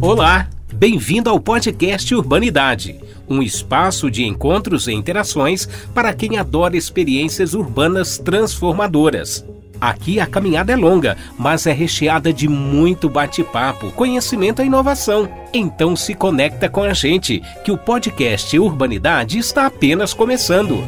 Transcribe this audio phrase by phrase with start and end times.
[0.00, 7.52] Olá, bem-vindo ao podcast Urbanidade, um espaço de encontros e interações para quem adora experiências
[7.52, 9.44] urbanas transformadoras.
[9.80, 15.28] Aqui a caminhada é longa, mas é recheada de muito bate-papo, conhecimento e inovação.
[15.52, 20.78] Então se conecta com a gente, que o podcast Urbanidade está apenas começando.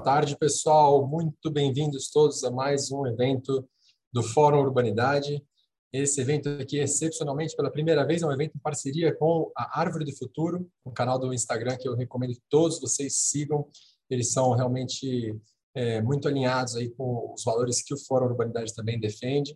[0.00, 1.06] Tarde, pessoal.
[1.06, 3.68] Muito bem-vindos todos a mais um evento
[4.10, 5.44] do Fórum Urbanidade.
[5.92, 10.06] Esse evento aqui, excepcionalmente, pela primeira vez, é um evento em parceria com a Árvore
[10.06, 13.68] do Futuro, um canal do Instagram que eu recomendo que todos vocês sigam.
[14.08, 15.36] Eles são realmente
[15.74, 19.54] é, muito alinhados aí com os valores que o Fórum Urbanidade também defende.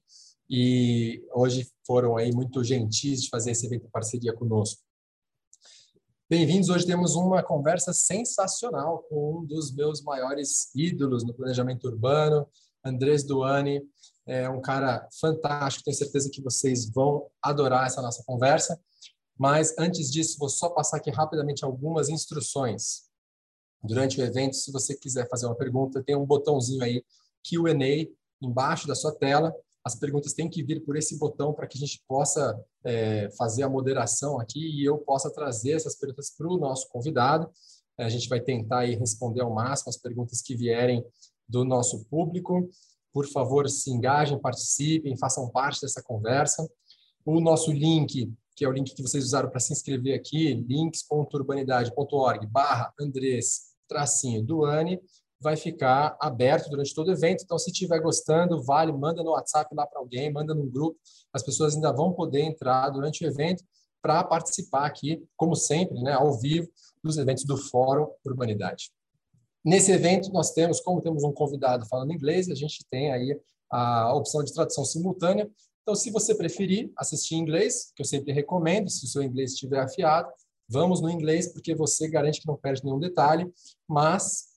[0.51, 4.83] E hoje foram aí muito gentis de fazer esse evento em parceria conosco.
[6.27, 6.70] Bem-vindos.
[6.70, 12.48] Hoje temos uma conversa sensacional com um dos meus maiores ídolos no planejamento urbano,
[12.83, 13.83] Andrés Duani.
[14.27, 18.81] É um cara fantástico, tenho certeza que vocês vão adorar essa nossa conversa.
[19.39, 23.03] Mas antes disso, vou só passar aqui rapidamente algumas instruções.
[23.83, 27.05] Durante o evento, se você quiser fazer uma pergunta, tem um botãozinho aí,
[27.47, 28.09] Q&A,
[28.41, 31.81] embaixo da sua tela as perguntas têm que vir por esse botão para que a
[31.81, 36.59] gente possa é, fazer a moderação aqui e eu possa trazer essas perguntas para o
[36.59, 37.51] nosso convidado.
[37.99, 41.05] A gente vai tentar aí responder ao máximo as perguntas que vierem
[41.49, 42.69] do nosso público.
[43.12, 46.69] Por favor, se engajem, participem, façam parte dessa conversa.
[47.25, 52.47] O nosso link, que é o link que vocês usaram para se inscrever aqui, links.urbanidade.org
[52.47, 55.01] barra Andrés tracinho Duane,
[55.45, 57.45] vai ficar aberto durante todo o evento.
[57.45, 60.98] Então, se estiver gostando, vale, manda no WhatsApp lá para alguém, manda no grupo.
[61.34, 63.62] As pessoas ainda vão poder entrar durante o evento
[64.00, 66.67] para participar aqui, como sempre, né, ao vivo,
[67.03, 68.91] dos eventos do Fórum Urbanidade.
[69.62, 73.39] Nesse evento, nós temos, como temos um convidado falando inglês, a gente tem aí
[73.71, 75.50] a opção de tradução simultânea.
[75.82, 79.53] Então, se você preferir assistir em inglês, que eu sempre recomendo, se o seu inglês
[79.53, 80.31] estiver afiado,
[80.66, 83.53] vamos no inglês, porque você garante que não perde nenhum detalhe,
[83.87, 84.53] mas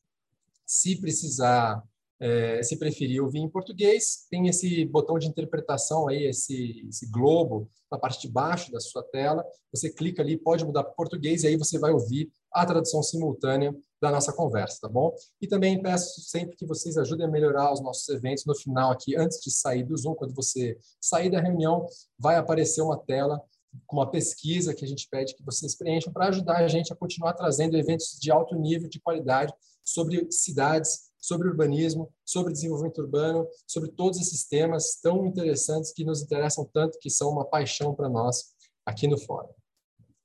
[0.67, 1.81] se precisar,
[2.19, 7.69] é, se preferir ouvir em português, tem esse botão de interpretação aí, esse, esse globo
[7.89, 9.45] na parte de baixo da sua tela.
[9.73, 13.73] Você clica ali, pode mudar para português e aí você vai ouvir a tradução simultânea
[14.01, 15.13] da nossa conversa, tá bom?
[15.41, 19.15] E também peço sempre que vocês ajudem a melhorar os nossos eventos no final aqui,
[19.15, 21.85] antes de sair do Zoom, quando você sair da reunião,
[22.19, 23.41] vai aparecer uma tela
[23.85, 26.95] com uma pesquisa que a gente pede que vocês preencham para ajudar a gente a
[26.95, 29.53] continuar trazendo eventos de alto nível de qualidade
[29.87, 36.21] sobre cidades, sobre urbanismo, sobre desenvolvimento urbano, sobre todos esses temas tão interessantes que nos
[36.21, 38.53] interessam tanto, que são uma paixão para nós
[38.85, 39.49] aqui no Fórum.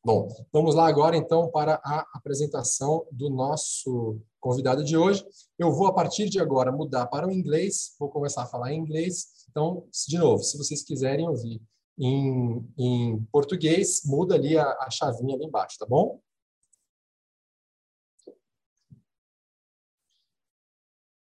[0.05, 5.25] Bom, vamos lá agora então para a apresentação do nosso convidado de hoje.
[5.56, 8.81] Eu vou a partir de agora mudar para o inglês, vou começar a falar em
[8.81, 9.47] inglês.
[9.49, 11.62] Então, de novo, se vocês quiserem ouvir
[11.97, 16.21] em, em português, muda ali a, a chavinha ali embaixo, tá bom?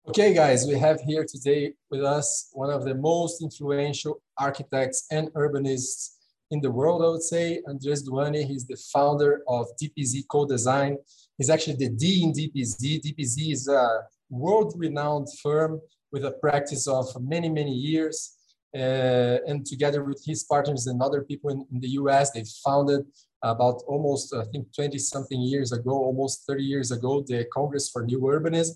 [0.08, 5.28] Okay, guys, we have here today with us one of the most influential architects and
[5.34, 6.14] urbanists
[6.50, 8.46] in the world, I would say, Andres Duany.
[8.46, 10.96] He's the founder of DPZ Co-Design.
[11.36, 13.02] He's actually the D in DPZ.
[13.04, 13.86] DPZ is a
[14.30, 15.78] world-renowned firm
[16.10, 18.34] with a practice of many, many years.
[18.74, 23.04] Uh, and together with his partners and other people in, in the US, they founded
[23.42, 28.04] about almost, I think, 20 something years ago, almost 30 years ago, the Congress for
[28.04, 28.74] New Urbanism,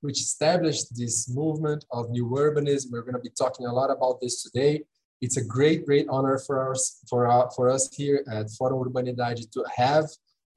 [0.00, 2.90] which established this movement of new urbanism.
[2.90, 4.82] We're going to be talking a lot about this today.
[5.20, 9.50] It's a great, great honor for us, for, uh, for us here at Fórum Urbanidade
[9.52, 10.06] to have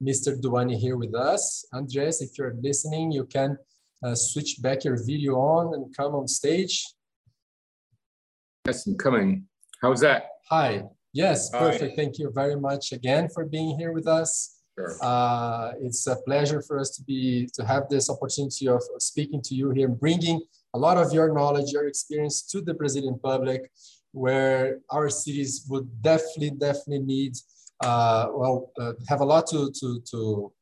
[0.02, 0.40] Mr.
[0.40, 1.66] Duany here with us.
[1.72, 3.58] Andres, if you're listening, you can
[4.02, 6.86] uh, switch back your video on and come on stage.
[8.66, 9.46] Yes, I'm coming.
[9.82, 10.28] How's that?
[10.48, 10.84] Hi.
[11.12, 11.58] Yes, Hi.
[11.58, 11.96] perfect.
[11.96, 14.53] Thank you very much again for being here with us.
[14.76, 14.96] Sure.
[15.00, 19.54] Uh, it's a pleasure for us to be to have this opportunity of speaking to
[19.54, 20.40] you here, bringing
[20.74, 23.70] a lot of your knowledge, your experience to the Brazilian public,
[24.10, 27.34] where our cities would definitely, definitely need,
[27.84, 30.52] uh, well, uh, have a lot to to to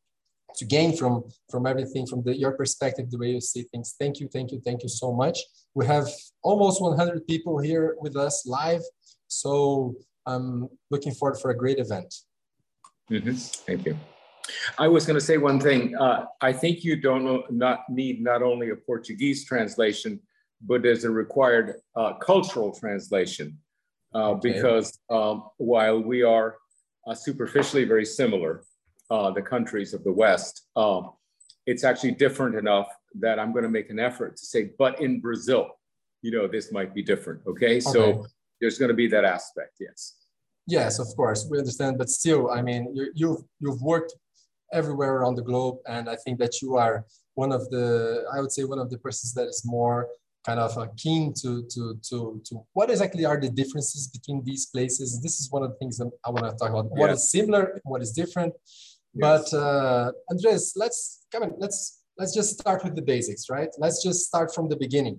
[0.56, 3.94] to gain from from everything from the, your perspective, the way you see things.
[3.99, 5.38] Thank you, thank you, thank you so much.
[5.75, 6.06] We have
[6.43, 8.82] almost 100 people here with us live,
[9.29, 9.94] so
[10.26, 12.15] I'm looking forward for a great event.
[13.12, 13.32] Mm-hmm.
[13.32, 13.99] Thank you.
[14.79, 15.94] I was going to say one thing.
[15.97, 20.20] Uh, I think you don't not need not only a Portuguese translation,
[20.67, 23.59] but there's a required uh, cultural translation
[24.14, 24.53] uh, okay.
[24.53, 26.56] because um, while we are
[27.06, 28.64] uh, superficially very similar,
[29.11, 31.11] uh, the countries of the West, um,
[31.67, 32.88] it's actually different enough
[33.20, 35.69] that I'm going to make an effort to say, but in Brazil,
[36.23, 37.43] you know, this might be different.
[37.47, 37.67] Okay.
[37.67, 37.81] okay.
[37.81, 38.26] So
[38.61, 39.76] there's going to be that aspect.
[39.81, 40.15] Yes.
[40.67, 41.99] Yes, of course, we understand.
[41.99, 44.14] But still, I mean, you, you've, you've worked
[44.73, 45.79] everywhere around the globe.
[45.87, 47.05] And I think that you are
[47.35, 50.09] one of the, I would say, one of the persons that is more
[50.47, 54.67] kind of uh, keen to, to, to, to what exactly are the differences between these
[54.67, 55.20] places.
[55.23, 56.91] This is one of the things that I want to talk about.
[56.91, 58.55] What is similar, what is different.
[59.15, 59.50] Yes.
[59.53, 63.69] But uh, Andres, let's come on, let's let's just start with the basics, right?
[63.79, 65.19] Let's just start from the beginning,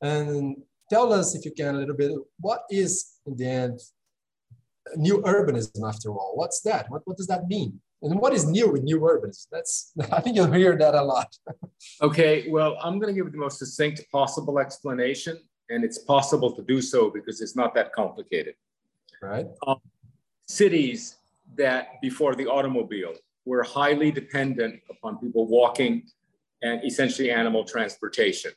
[0.00, 0.56] and
[0.88, 3.80] tell us if you can a little bit what is in the end
[4.96, 6.32] new urbanism after all.
[6.34, 6.90] What's that?
[6.90, 7.80] What what does that mean?
[8.02, 9.46] And what is new in new urbanism?
[9.50, 11.34] That's I think you'll hear that a lot.
[12.02, 15.38] okay, well, I'm going to give the most succinct possible explanation,
[15.70, 18.54] and it's possible to do so because it's not that complicated.
[19.22, 19.46] Right.
[19.66, 19.80] Um,
[20.46, 21.16] cities
[21.56, 26.02] that before the automobile were highly dependent upon people walking
[26.62, 28.50] and essentially animal transportation.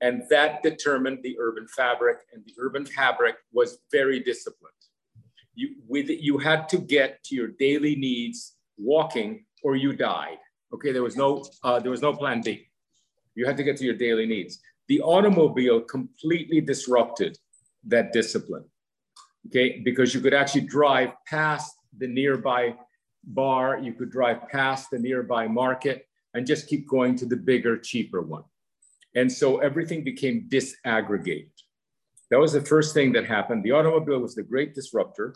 [0.00, 4.74] And that determined the urban fabric, and the urban fabric was very disciplined.
[5.54, 10.38] You, with, you had to get to your daily needs walking or you died.
[10.72, 12.68] Okay, there was no, uh, there was no plan B.
[13.34, 14.60] You had to get to your daily needs.
[14.88, 17.38] The automobile completely disrupted
[17.86, 18.64] that discipline.
[19.46, 22.74] Okay, because you could actually drive past the nearby
[23.26, 27.78] bar, you could drive past the nearby market and just keep going to the bigger,
[27.78, 28.44] cheaper one.
[29.14, 31.50] And so everything became disaggregated.
[32.30, 33.62] That was the first thing that happened.
[33.62, 35.34] The automobile was the great disruptor.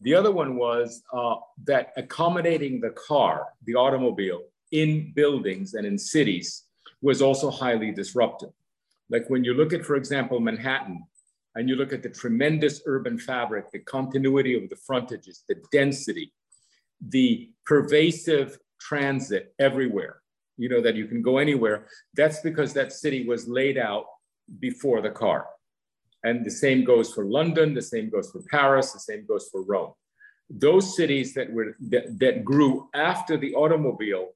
[0.00, 4.42] The other one was uh, that accommodating the car, the automobile,
[4.72, 6.64] in buildings and in cities
[7.00, 8.50] was also highly disruptive.
[9.08, 11.04] Like when you look at, for example, Manhattan,
[11.54, 16.32] and you look at the tremendous urban fabric, the continuity of the frontages, the density,
[17.00, 20.20] the pervasive transit everywhere,
[20.58, 24.04] you know, that you can go anywhere, that's because that city was laid out
[24.60, 25.46] before the car.
[26.26, 29.62] And the same goes for London, the same goes for Paris, the same goes for
[29.62, 29.92] Rome.
[30.50, 34.30] Those cities that were that, that grew after the automobile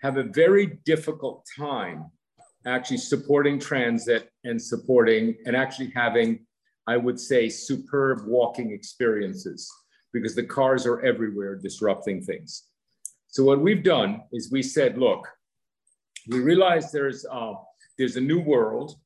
[0.00, 2.10] have a very difficult time
[2.66, 6.46] actually supporting transit and supporting and actually having,
[6.86, 9.68] I would say, superb walking experiences
[10.12, 12.62] because the cars are everywhere disrupting things.
[13.26, 15.26] So what we've done is we said, look,
[16.28, 17.54] we realize there's, uh,
[17.98, 18.96] there's a new world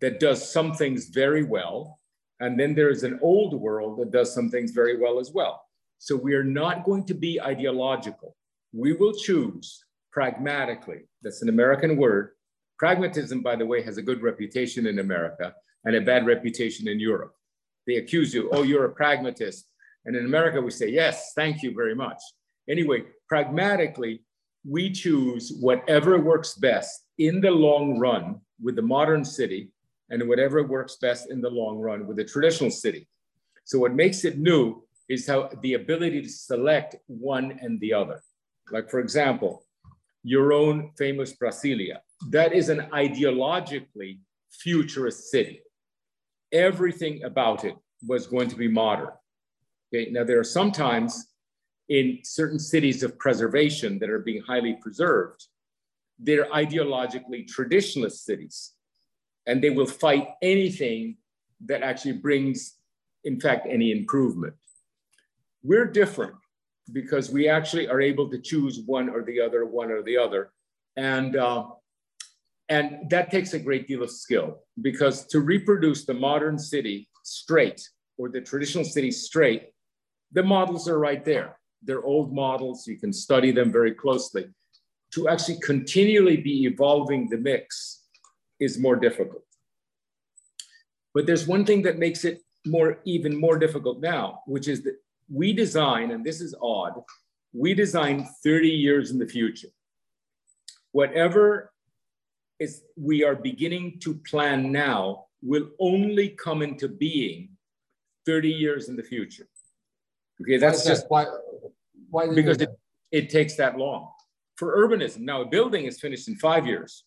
[0.00, 2.00] that does some things very well.
[2.40, 5.62] And then there's an old world that does some things very well as well.
[5.98, 8.36] So we are not going to be ideological.
[8.72, 9.82] We will choose
[10.12, 11.08] pragmatically.
[11.22, 12.32] That's an American word.
[12.78, 15.54] Pragmatism, by the way, has a good reputation in America
[15.84, 17.34] and a bad reputation in Europe.
[17.86, 19.70] They accuse you, oh, you're a pragmatist.
[20.04, 22.20] And in America, we say, yes, thank you very much.
[22.68, 24.22] Anyway, pragmatically,
[24.68, 29.70] we choose whatever works best in the long run with the modern city
[30.10, 33.08] and whatever works best in the long run with the traditional city.
[33.64, 38.22] So what makes it new is how the ability to select one and the other.
[38.70, 39.64] Like for example,
[40.22, 41.98] your own famous Brasilia,
[42.30, 44.18] that is an ideologically
[44.50, 45.60] futurist city.
[46.52, 47.76] Everything about it
[48.06, 49.10] was going to be modern.
[49.94, 51.26] Okay, now there are sometimes
[51.88, 55.46] in certain cities of preservation that are being highly preserved,
[56.18, 58.72] they're ideologically traditionalist cities,
[59.46, 61.16] and they will fight anything
[61.66, 62.74] that actually brings,
[63.24, 64.54] in fact, any improvement.
[65.62, 66.34] We're different
[66.92, 70.50] because we actually are able to choose one or the other, one or the other.
[70.96, 71.66] And, uh,
[72.68, 77.88] and that takes a great deal of skill because to reproduce the modern city straight
[78.18, 79.70] or the traditional city straight,
[80.32, 81.58] the models are right there.
[81.82, 84.46] They're old models, you can study them very closely.
[85.12, 88.05] To actually continually be evolving the mix
[88.60, 89.42] is more difficult.
[91.14, 94.96] But there's one thing that makes it more even more difficult now, which is that
[95.32, 97.02] we design, and this is odd,
[97.52, 99.68] we design 30 years in the future.
[100.92, 101.72] Whatever
[102.58, 107.50] is we are beginning to plan now will only come into being
[108.24, 109.46] 30 years in the future.
[110.40, 111.26] Okay, that's just why.
[112.10, 112.70] Why because it,
[113.10, 114.10] it takes that long
[114.56, 115.20] for urbanism.
[115.20, 117.04] Now, a building is finished in five years.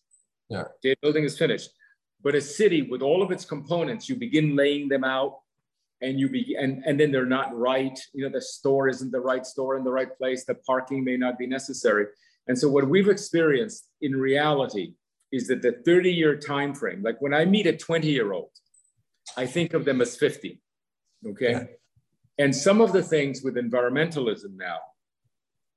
[0.50, 1.70] Yeah, a building is finished,
[2.22, 5.38] but a city with all of its components, you begin laying them out,
[6.02, 7.98] and you begin, and, and then they're not right.
[8.12, 10.44] You know, the store isn't the right store in the right place.
[10.44, 12.06] The parking may not be necessary.
[12.48, 14.94] And so, what we've experienced in reality
[15.32, 18.50] is that the 30 year time frame, like when I meet a 20 year old,
[19.36, 20.60] I think of them as 50.
[21.26, 21.50] Okay.
[21.52, 21.64] Yeah.
[22.38, 24.78] And some of the things with environmentalism now,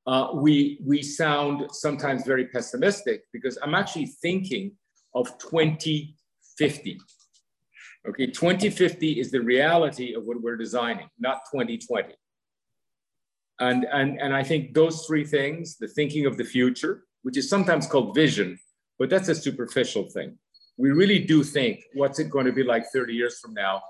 [0.05, 4.73] uh, we, we sound sometimes very pessimistic because I'm actually thinking
[5.15, 6.99] of 2050.
[8.05, 12.15] Okay, 2050 is the reality of what we're designing, not 2020.
[13.59, 17.49] And, and, and I think those three things, the thinking of the future, which is
[17.49, 18.59] sometimes called vision,
[18.99, 20.37] but that's a superficial thing.
[20.77, 23.81] We really do think what's it going to be like 30 years from now,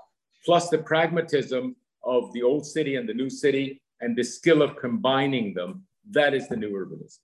[0.44, 4.76] plus the pragmatism of the old city and the new city and the skill of
[4.76, 7.18] combining them, that is the new urbanism.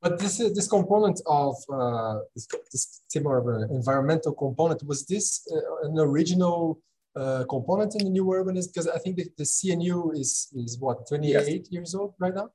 [0.00, 5.88] But this this component of uh, this, this more of environmental component was this uh,
[5.88, 6.78] an original
[7.16, 8.68] uh, component in the new urbanism?
[8.72, 11.70] Because I think the, the CNU is is what 28 yes.
[11.70, 12.50] years old right now.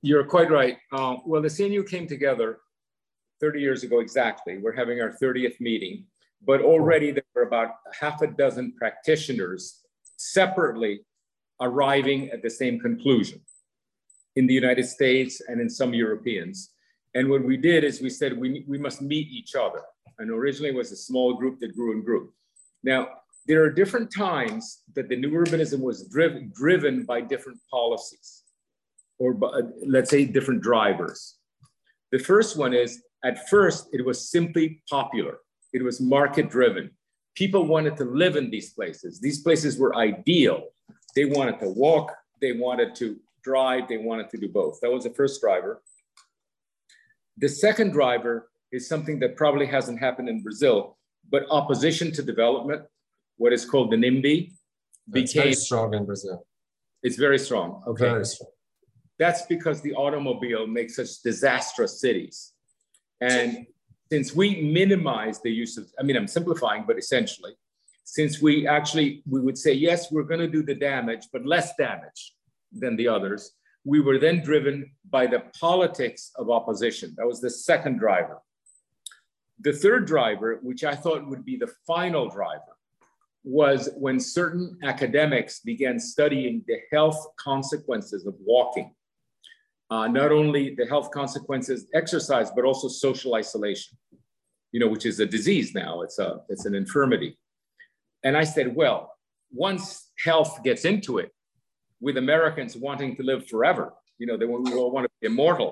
[0.00, 0.78] You're quite right.
[0.92, 2.58] Uh, well, the CNU came together
[3.40, 4.58] 30 years ago exactly.
[4.58, 6.04] We're having our 30th meeting,
[6.46, 7.70] but already there were about
[8.00, 9.82] half a dozen practitioners
[10.16, 11.00] separately
[11.60, 13.40] arriving at the same conclusion
[14.36, 16.70] in the United States and in some Europeans.
[17.14, 19.82] And what we did is we said we, we must meet each other.
[20.18, 22.32] And originally it was a small group that grew and grew.
[22.82, 23.08] Now,
[23.46, 28.42] there are different times that the new urbanism was driven, driven by different policies
[29.18, 31.36] or by, let's say different drivers.
[32.10, 35.38] The first one is at first it was simply popular.
[35.72, 36.90] It was market driven.
[37.34, 39.20] People wanted to live in these places.
[39.20, 40.68] These places were ideal.
[41.16, 44.80] They wanted to walk, they wanted to drive, they wanted to do both.
[44.80, 45.82] That was the first driver.
[47.36, 50.96] The second driver is something that probably hasn't happened in Brazil,
[51.30, 52.82] but opposition to development,
[53.36, 54.52] what is called the NIMBY,
[55.08, 56.46] That's became very strong in Brazil.
[57.02, 57.82] It's very strong.
[57.86, 58.04] Okay.
[58.04, 58.50] Very strong.
[59.18, 62.52] That's because the automobile makes such disastrous cities.
[63.20, 63.66] And
[64.10, 67.52] since we minimize the use of, I mean, I'm simplifying, but essentially,
[68.04, 71.74] since we actually, we would say, yes, we're going to do the damage, but less
[71.76, 72.34] damage
[72.74, 73.52] than the others,
[73.84, 77.14] we were then driven by the politics of opposition.
[77.16, 78.40] That was the second driver.
[79.60, 82.76] The third driver, which I thought would be the final driver,
[83.44, 88.94] was when certain academics began studying the health consequences of walking.
[89.90, 93.96] Uh, not only the health consequences, exercise, but also social isolation,
[94.72, 96.00] you know, which is a disease now.
[96.00, 97.38] It's a it's an infirmity.
[98.24, 99.12] And I said, well,
[99.52, 101.30] once health gets into it,
[102.04, 105.70] with Americans wanting to live forever, you know, they we all want to be immortal.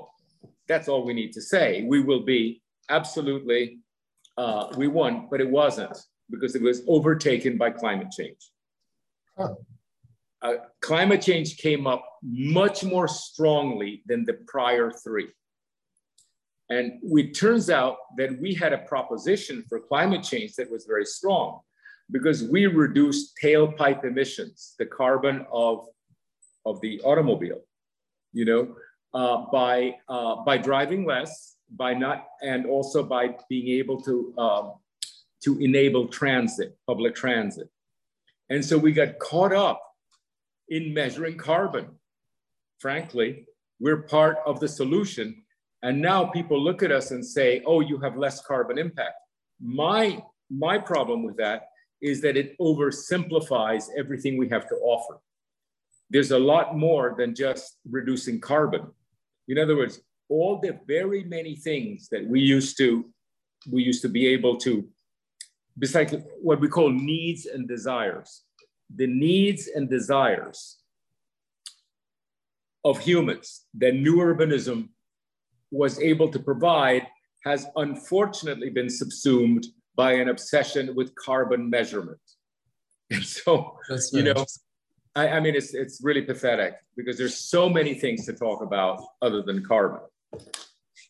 [0.66, 1.84] That's all we need to say.
[1.92, 3.80] We will be absolutely,
[4.38, 5.96] uh, we won, but it wasn't
[6.30, 8.42] because it was overtaken by climate change.
[9.36, 9.54] Huh.
[10.40, 15.28] Uh, climate change came up much more strongly than the prior three.
[16.70, 21.04] And it turns out that we had a proposition for climate change that was very
[21.04, 21.60] strong
[22.10, 25.86] because we reduced tailpipe emissions, the carbon of,
[26.64, 27.60] of the automobile,
[28.32, 28.74] you know,
[29.14, 34.72] uh, by, uh, by driving less, by not, and also by being able to, um,
[35.42, 37.68] to enable transit, public transit.
[38.48, 39.82] And so we got caught up
[40.68, 41.88] in measuring carbon.
[42.78, 43.46] Frankly,
[43.80, 45.42] we're part of the solution.
[45.82, 49.14] And now people look at us and say, oh, you have less carbon impact.
[49.60, 51.68] My, my problem with that
[52.00, 55.20] is that it oversimplifies everything we have to offer.
[56.12, 58.84] There's a lot more than just reducing carbon.
[59.48, 63.04] In other words, all the very many things that we used to
[63.70, 64.88] we used to be able to
[65.78, 68.42] besides what we call needs and desires
[68.96, 70.78] the needs and desires
[72.84, 74.88] of humans that new urbanism
[75.70, 77.06] was able to provide
[77.44, 79.66] has unfortunately been subsumed
[79.96, 82.20] by an obsession with carbon measurement.
[83.10, 83.76] And so,
[84.12, 84.46] you know,
[85.14, 89.02] I, I, mean, it's, it's really pathetic because there's so many things to talk about
[89.20, 90.00] other than carbon.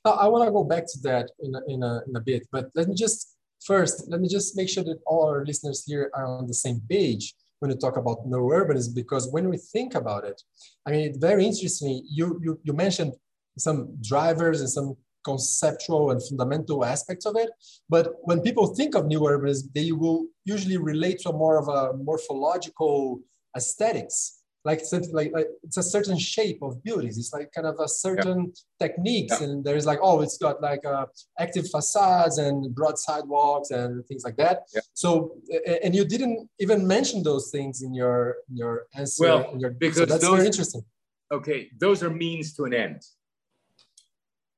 [0.05, 2.71] I want to go back to that in a, in, a, in a bit, but
[2.75, 6.27] let me just first, let me just make sure that all our listeners here are
[6.27, 10.25] on the same page when you talk about new urbanism, because when we think about
[10.25, 10.43] it,
[10.85, 13.13] I mean, very interestingly, you, you, you mentioned
[13.57, 17.51] some drivers and some conceptual and fundamental aspects of it.
[17.89, 21.69] But when people think of new urbanism, they will usually relate to a more of
[21.69, 23.21] a morphological
[23.57, 24.81] aesthetics like
[25.13, 28.87] like, like it's a certain shape of buildings it's like kind of a certain yeah.
[28.87, 29.47] techniques yeah.
[29.47, 31.07] and there's like oh it's got like uh,
[31.39, 34.81] active facades and broad sidewalks and things like that yeah.
[34.95, 35.37] so
[35.83, 39.97] and you didn't even mention those things in your in your answer well your, because
[39.97, 40.85] so that's those, very interesting
[41.33, 43.03] okay those are means to an end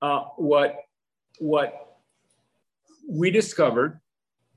[0.03, 0.77] uh, what
[1.39, 1.99] what
[3.09, 4.01] we discovered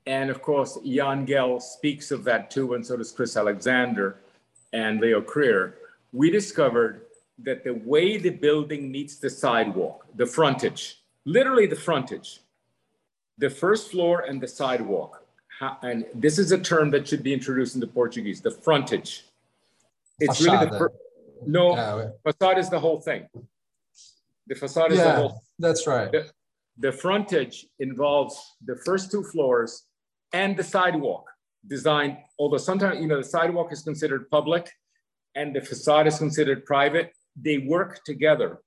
[0.06, 4.20] and of course jan gehl speaks of that too and so does chris alexander
[4.72, 5.74] and Leon Krier,
[6.12, 7.02] we discovered
[7.40, 12.40] that the way the building meets the sidewalk, the frontage, literally the frontage,
[13.38, 15.24] the first floor and the sidewalk,
[15.82, 19.24] and this is a term that should be introduced into Portuguese, the frontage.
[20.20, 20.92] It's really the fir-
[21.46, 23.28] no yeah, facade is the whole thing.
[24.48, 25.42] The facade is yeah, the whole.
[25.58, 26.10] That's right.
[26.10, 26.30] The,
[26.78, 29.84] the frontage involves the first two floors
[30.32, 31.30] and the sidewalk
[31.68, 34.70] designed, although sometimes, you know, the sidewalk is considered public
[35.34, 38.60] and the facade is considered private, they work together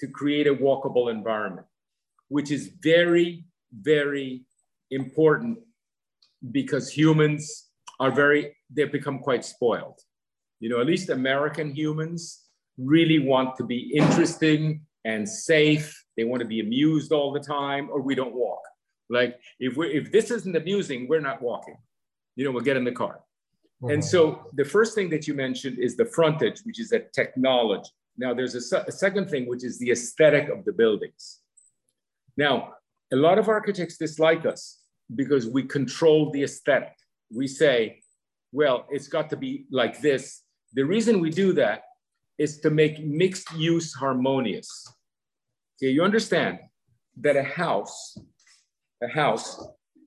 [0.00, 1.66] to create a walkable environment,
[2.28, 4.44] which is very, very
[4.90, 5.58] important
[6.52, 7.70] because humans
[8.00, 9.98] are very, they've become quite spoiled.
[10.60, 12.44] You know, at least American humans
[12.78, 16.04] really want to be interesting and safe.
[16.16, 18.62] They want to be amused all the time, or we don't walk.
[19.10, 21.76] Like if we if this isn't amusing, we're not walking.
[22.36, 23.20] You know, we'll get in the car.
[23.82, 24.00] And mm-hmm.
[24.00, 27.90] so the first thing that you mentioned is the frontage, which is a technology.
[28.16, 31.40] Now there's a, a second thing, which is the aesthetic of the buildings.
[32.36, 32.74] Now,
[33.12, 34.80] a lot of architects dislike us
[35.14, 36.94] because we control the aesthetic.
[37.30, 38.00] We say,
[38.52, 40.42] well, it's got to be like this.
[40.72, 41.82] The reason we do that
[42.38, 44.68] is to make mixed use harmonious.
[45.76, 46.58] Okay, you understand
[47.20, 48.16] that a house,
[49.02, 49.64] a house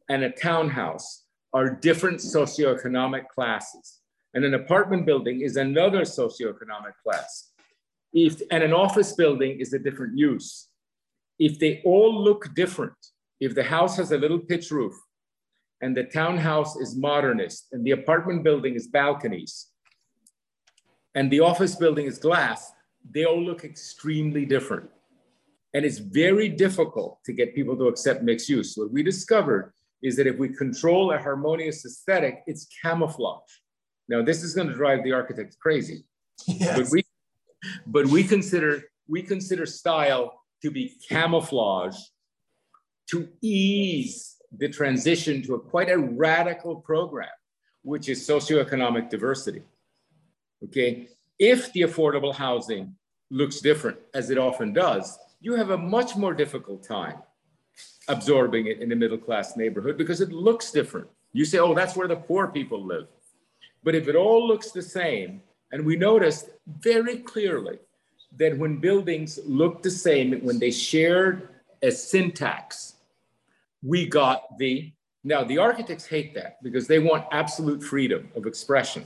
[0.10, 1.26] and a townhouse
[1.57, 4.01] are different socioeconomic classes.
[4.35, 7.51] And an apartment building is another socioeconomic class.
[8.13, 10.69] If, and an office building is a different use.
[11.39, 12.99] If they all look different,
[13.39, 14.93] if the house has a little pitch roof
[15.81, 19.53] and the townhouse is modernist and the apartment building is balconies
[21.15, 22.71] and the office building is glass,
[23.09, 24.91] they all look extremely different.
[25.73, 28.77] And it's very difficult to get people to accept mixed use.
[28.77, 29.73] What we discovered
[30.04, 33.42] is that if we control a harmonious aesthetic, it's camouflage.
[34.10, 36.06] Now, this is going to drive the architects crazy.
[36.48, 36.77] Yes.
[36.77, 37.04] But we
[37.88, 41.98] but we consider we consider style to be camouflage
[43.10, 47.29] to ease the transition to a quite a radical program,
[47.81, 49.64] which is socioeconomic diversity.
[50.64, 52.96] Okay, if the affordable housing
[53.29, 57.18] looks different, as it often does, you have a much more difficult time
[58.07, 61.07] absorbing it in a middle class neighborhood because it looks different.
[61.33, 63.07] You say, oh, that's where the poor people live.
[63.83, 67.79] But if it all looks the same, and we noticed very clearly
[68.37, 71.50] that when buildings looked the same, when they shared
[71.81, 72.96] a syntax,
[73.83, 74.92] we got the,
[75.24, 79.05] now the architects hate that because they want absolute freedom of expression.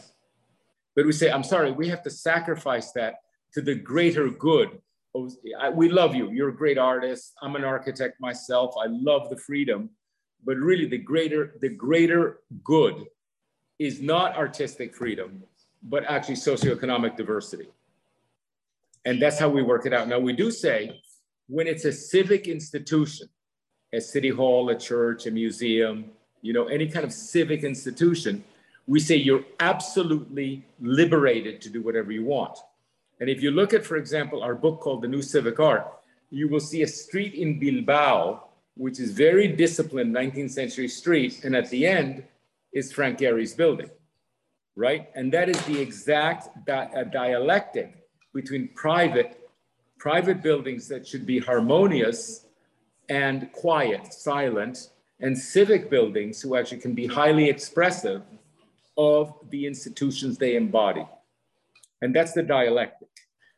[0.96, 3.22] But we say, I'm sorry, we have to sacrifice that
[3.54, 4.82] to the greater good
[5.14, 6.32] we love you.
[6.32, 7.34] You're a great artist.
[7.42, 8.76] I'm an architect myself.
[8.82, 9.90] I love the freedom,
[10.46, 13.06] but really the greater the greater good
[13.80, 15.44] is not artistic freedom,
[15.84, 17.68] but actually socioeconomic diversity.
[19.06, 20.08] And that's how we work it out.
[20.08, 21.02] Now we do say
[21.48, 23.28] when it's a civic institution,
[23.92, 26.06] a city hall, a church, a museum,
[26.42, 28.44] you know, any kind of civic institution,
[28.88, 32.58] we say you're absolutely liberated to do whatever you want.
[33.22, 35.86] And if you look at, for example, our book called The New Civic Art,
[36.32, 41.46] you will see a street in Bilbao, which is very disciplined 19th century street.
[41.46, 42.24] And at the end
[42.74, 43.92] is Frank Gehry's building,
[44.76, 45.10] right?
[45.14, 49.40] And that is the exact di- uh, dialectic between private,
[50.00, 52.48] private buildings that should be harmonious
[53.08, 58.24] and quiet, silent, and civic buildings who actually can be highly expressive
[58.98, 61.06] of the institutions they embody.
[62.02, 63.01] And that's the dialectic.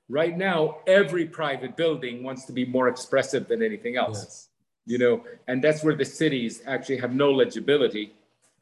[0.10, 4.24] Right now, every private building wants to be more expressive than anything else.
[4.24, 4.50] Yes.
[4.86, 8.14] You know, and that's where the cities actually have no legibility,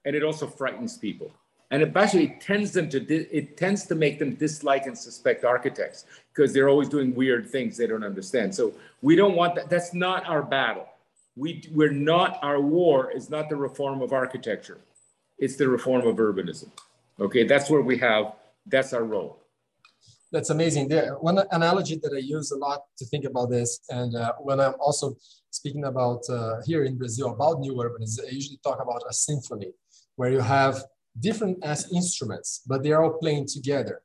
[0.06, 1.32] and it also frightens people.
[1.72, 3.00] And it actually tends them to
[3.36, 7.78] it tends to make them dislike and suspect architects because they're always doing weird things
[7.78, 8.54] they don't understand.
[8.54, 9.70] So we don't want that.
[9.70, 10.88] That's not our battle.
[11.36, 14.80] We we're not our war is not the reform of architecture.
[15.40, 16.70] It's the reform of urbanism.
[17.20, 18.34] Okay, that's where we have
[18.68, 19.41] that's our role
[20.32, 20.88] that's amazing.
[20.88, 24.60] There, one analogy that I use a lot to think about this, and uh, when
[24.60, 25.15] I'm also
[25.50, 29.74] speaking about uh, here in Brazil about new urbanism, I usually talk about a symphony
[30.15, 30.84] where you have
[31.20, 34.02] different as instruments, but they are all playing together.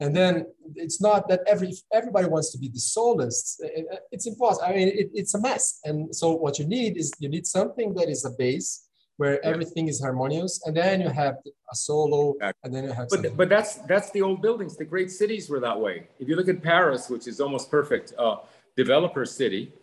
[0.00, 3.62] And then it's not that every everybody wants to be the soloist.
[4.10, 4.66] It's impossible.
[4.66, 5.80] I mean, it, it's a mess.
[5.84, 8.88] And so what you need is you need something that is a base
[9.20, 9.50] where yeah.
[9.52, 11.34] everything is harmonious, and then you have
[11.72, 12.60] a solo, exactly.
[12.64, 13.06] and then you have.
[13.10, 14.78] But but that's that's the old buildings.
[14.78, 16.08] The great cities were that way.
[16.18, 18.36] If you look at Paris, which is almost perfect, uh,
[18.78, 19.74] developer city,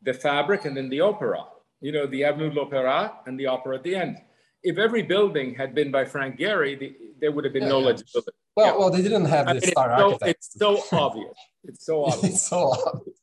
[0.00, 1.40] the fabric, and then the opera.
[1.82, 4.14] You know, the Avenue de l'Opéra and the opera at the end.
[4.70, 6.88] if every building had been by Frank Gehry, the,
[7.20, 7.90] there would have been yeah, no yeah.
[7.90, 8.32] legibility.
[8.56, 8.78] Well, yeah.
[8.78, 10.46] well, they didn't have this I mean, star it's so, architects.
[10.46, 10.58] It's
[10.90, 11.38] so obvious.
[11.68, 12.24] It's so obvious.
[12.32, 13.15] it's so obvious.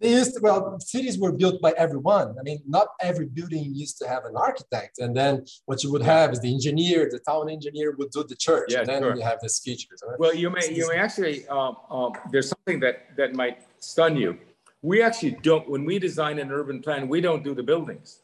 [0.00, 2.34] They used to, well, cities were built by everyone.
[2.38, 4.98] I mean, not every building used to have an architect.
[4.98, 8.36] And then what you would have is the engineer, the town engineer would do the
[8.36, 8.72] church.
[8.72, 9.16] Yeah, and then sure.
[9.16, 10.02] you have this features.
[10.06, 10.18] Right?
[10.18, 14.38] Well, you may, you may actually, um, um, there's something that, that might stun you.
[14.82, 18.20] We actually don't, when we design an urban plan, we don't do the buildings.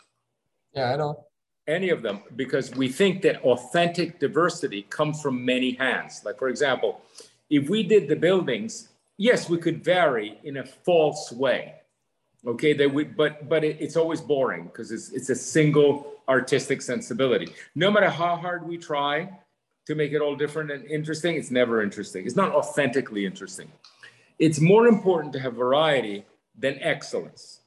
[0.74, 1.24] Yeah, I know
[1.68, 6.22] any of them because we think that authentic diversity comes from many hands.
[6.24, 7.02] Like, for example,
[7.50, 11.74] if we did the buildings, yes, we could vary in a false way.
[12.46, 16.80] Okay, they would, but but it, it's always boring because it's it's a single artistic
[16.80, 17.52] sensibility.
[17.74, 19.30] No matter how hard we try
[19.86, 22.24] to make it all different and interesting, it's never interesting.
[22.24, 23.70] It's not authentically interesting.
[24.38, 26.24] It's more important to have variety
[26.56, 27.60] than excellence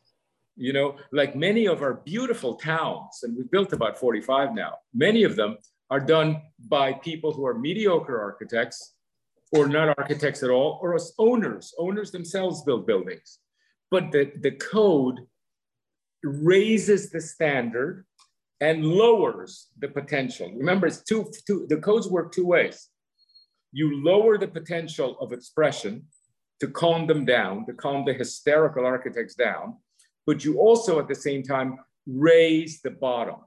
[0.62, 5.24] you know, like many of our beautiful towns, and we've built about 45 now, many
[5.24, 5.58] of them
[5.90, 8.94] are done by people who are mediocre architects
[9.52, 11.74] or not architects at all, or as owners.
[11.78, 13.40] Owners themselves build buildings.
[13.90, 15.20] But the, the code
[16.24, 18.06] raises the standard
[18.62, 20.52] and lowers the potential.
[20.56, 22.90] Remember, it's two, two, the codes work two ways.
[23.74, 26.06] You lower the potential of expression
[26.60, 29.78] to calm them down, to calm the hysterical architects down,
[30.28, 33.38] but you also at the same time raise the bottom,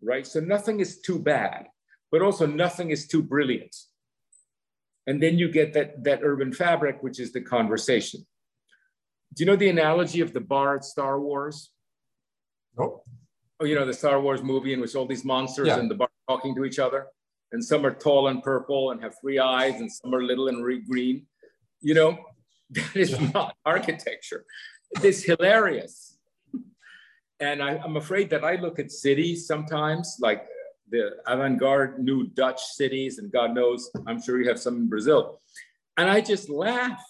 [0.00, 0.26] right?
[0.26, 1.66] So nothing is too bad,
[2.12, 3.74] but also nothing is too brilliant.
[5.06, 8.24] And then you get that, that urban fabric, which is the conversation.
[9.34, 11.70] Do you know the analogy of the bar at Star Wars?
[12.78, 13.04] Nope.
[13.60, 15.78] Oh, you know, the Star Wars movie in which all these monsters yeah.
[15.78, 17.06] and the bar talking to each other.
[17.52, 20.64] And some are tall and purple and have three eyes, and some are little and
[20.88, 21.26] green.
[21.80, 22.18] You know,
[22.70, 23.30] that is yeah.
[23.34, 24.46] not architecture
[25.00, 26.18] it's hilarious.
[27.40, 30.44] And I, am afraid that I look at cities sometimes, like
[30.92, 35.40] the avant-garde new Dutch cities, and God knows, I'm sure you have some in Brazil.
[35.96, 37.02] And I just laugh.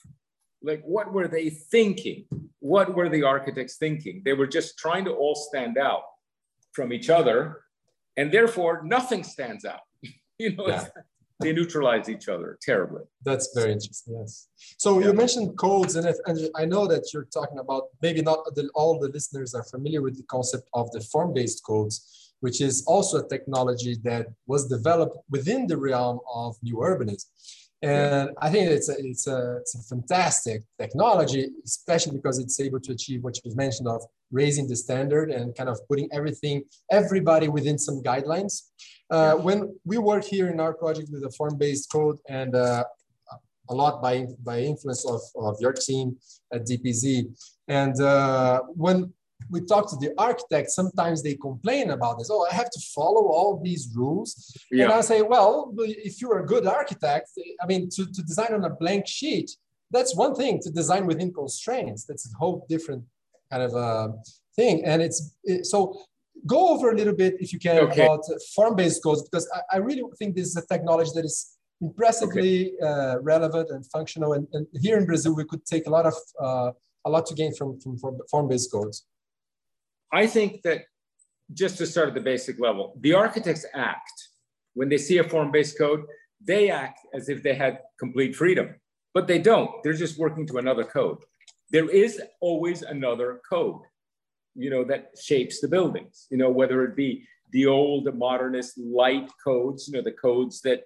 [0.62, 2.25] Like, what were they thinking?
[2.61, 4.23] What were the architects thinking?
[4.25, 6.05] They were just trying to all stand out
[6.73, 7.62] from each other,
[8.16, 9.81] and therefore nothing stands out.
[10.38, 10.87] you know, yeah
[11.42, 13.03] they neutralize each other terribly.
[13.25, 14.16] That's very interesting.
[14.18, 14.49] Yes.
[14.79, 15.07] So yeah.
[15.07, 18.71] you mentioned codes, and, if, and I know that you're talking about maybe not the,
[18.75, 23.14] all the listeners are familiar with the concept of the form-based codes, which is also
[23.18, 27.26] a technology that was developed within the realm of new urbanism.
[27.83, 32.81] And I think it's a, it's, a, it's a fantastic technology, especially because it's able
[32.81, 37.46] to achieve what you've mentioned of raising the standard and kind of putting everything, everybody
[37.48, 38.55] within some guidelines.
[39.11, 42.85] Uh, when we work here in our project with a form-based code and uh,
[43.68, 46.16] a lot by, by influence of, of your team
[46.52, 47.26] at DPZ.
[47.68, 49.12] And uh, when
[49.50, 52.28] we talk to the architect, sometimes they complain about this.
[52.31, 54.57] Oh, I have to follow all these rules.
[54.70, 54.85] Yeah.
[54.85, 57.31] And I say, well, if you're a good architect,
[57.62, 59.50] I mean, to, to design on a blank sheet,
[59.90, 60.61] that's one thing.
[60.62, 63.05] To design within constraints, that's a whole different
[63.50, 64.09] kind of uh,
[64.57, 64.85] thing.
[64.85, 66.00] And it's it, so
[66.46, 68.05] go over a little bit, if you can, okay.
[68.05, 68.24] about
[68.55, 72.87] form-based codes, because I, I, really think this is a technology that is impressively okay.
[72.87, 74.33] uh, relevant and functional.
[74.33, 76.72] And, and, here in Brazil, we could take a lot of uh,
[77.05, 77.98] a lot to gain from, from
[78.31, 79.07] form-based codes.
[80.12, 80.83] I think that
[81.53, 84.12] just to start at the basic level, the architects act
[84.75, 86.05] when they see a form-based code,
[86.40, 88.75] they act as if they had complete freedom,
[89.14, 89.70] but they don't.
[89.83, 91.18] They're just working to another code.
[91.70, 93.83] There is always another code,
[94.55, 99.31] you know, that shapes the buildings, you know, whether it be the old modernist light
[99.42, 100.85] codes, you know, the codes that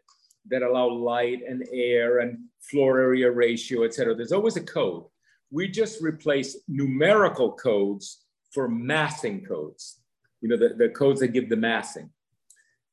[0.49, 4.15] that allow light and air and floor area ratio, et cetera.
[4.15, 5.05] There's always a code.
[5.51, 10.01] We just replace numerical codes for massing codes,
[10.41, 12.11] you know, the, the codes that give the massing.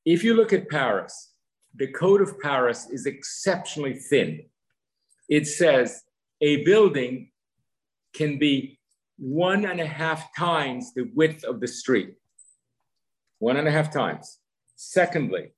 [0.05, 1.33] If you look at Paris,
[1.75, 4.45] the code of Paris is exceptionally thin.
[5.29, 6.03] It says
[6.41, 7.31] a building
[8.13, 8.79] can be
[9.17, 12.15] one and a half times the width of the street.
[13.39, 14.39] One and a half times.
[14.75, 15.51] Secondly,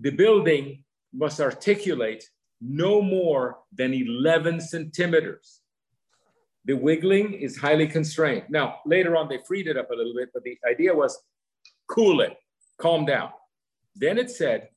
[0.00, 2.28] the building must articulate
[2.60, 5.60] no more than 11 centimeters
[6.64, 8.44] the wiggling is highly constrained.
[8.48, 11.18] Now, later on, they freed it up a little bit, but the idea was
[11.88, 12.36] cool it,
[12.78, 13.30] calm down.
[13.94, 14.68] Then it said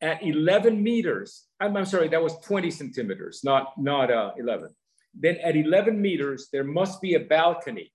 [0.00, 4.70] at 11 meters, I'm, I'm sorry, that was 20 centimeters, not, not uh, 11.
[5.14, 7.92] Then at 11 meters, there must be a balcony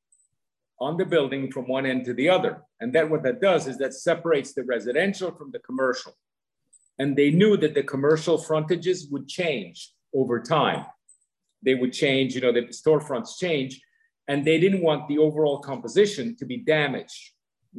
[0.79, 2.61] on the building from one end to the other.
[2.79, 6.13] And that what that does is that separates the residential from the commercial.
[6.99, 10.85] And they knew that the commercial frontages would change over time
[11.63, 13.81] they would change, you know, the storefronts change,
[14.27, 17.31] and they didn't want the overall composition to be damaged.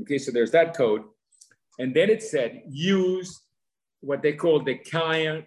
[0.03, 1.03] Okay, so there's that code.
[1.79, 3.41] And then it said use
[4.01, 5.45] what they call the Caen,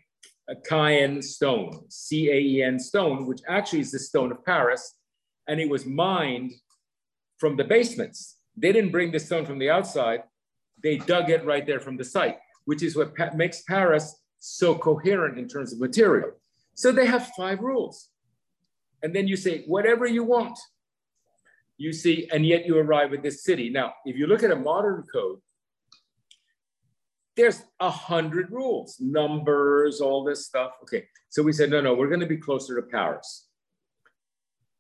[0.49, 4.95] uh, Caen stone, C-A-E-N stone, which actually is the stone of Paris.
[5.47, 6.51] And it was mined
[7.37, 8.37] from the basements.
[8.55, 10.23] They didn't bring the stone from the outside.
[10.83, 14.75] They dug it right there from the site, which is what pa makes Paris so
[14.75, 16.31] coherent in terms of material.
[16.73, 18.10] So they have five rules.
[19.03, 20.57] And then you say, whatever you want.
[21.77, 23.69] You see, and yet you arrive at this city.
[23.69, 25.39] Now, if you look at a modern code,
[27.35, 30.73] there's a hundred rules, numbers, all this stuff.
[30.83, 33.47] Okay, so we said, no, no, we're going to be closer to Paris.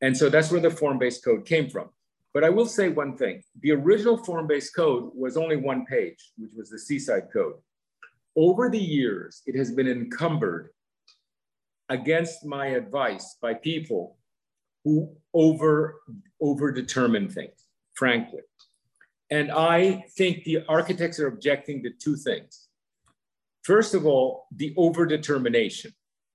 [0.01, 1.89] And so that's where the form-based code came from.
[2.33, 3.43] But I will say one thing.
[3.61, 7.55] The original form-based code was only one page, which was the Seaside Code.
[8.35, 10.69] Over the years, it has been encumbered
[11.91, 14.17] against my advice by people
[14.85, 16.01] who over,
[16.41, 18.39] over determine things, frankly.
[19.29, 22.69] And I think the architects are objecting to two things.
[23.63, 25.93] First of all, the overdetermination,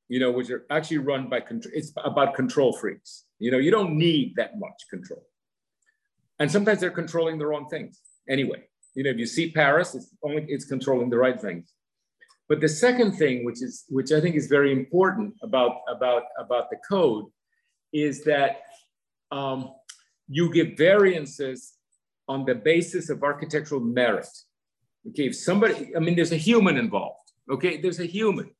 [0.08, 1.72] you know, which are actually run by, control.
[1.74, 3.24] it's about control freaks.
[3.38, 5.24] You know, you don't need that much control.
[6.38, 8.02] And sometimes they're controlling the wrong things.
[8.28, 11.72] Anyway, you know, if you see Paris, it's only, it's controlling the right things.
[12.48, 16.70] But the second thing, which is, which I think is very important about, about, about
[16.70, 17.26] the code
[17.92, 18.62] is that
[19.32, 19.72] um,
[20.28, 21.74] you give variances
[22.28, 24.28] on the basis of architectural merit.
[25.08, 27.32] Okay, if somebody, I mean, there's a human involved.
[27.50, 28.50] Okay, there's a human.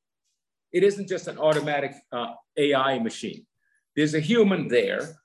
[0.72, 3.46] It isn't just an automatic uh, AI machine.
[3.96, 5.16] There's a human there.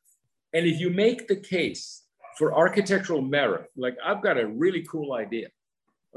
[0.54, 2.04] And if you make the case
[2.38, 5.50] for architectural merit, like I've got a really cool idea,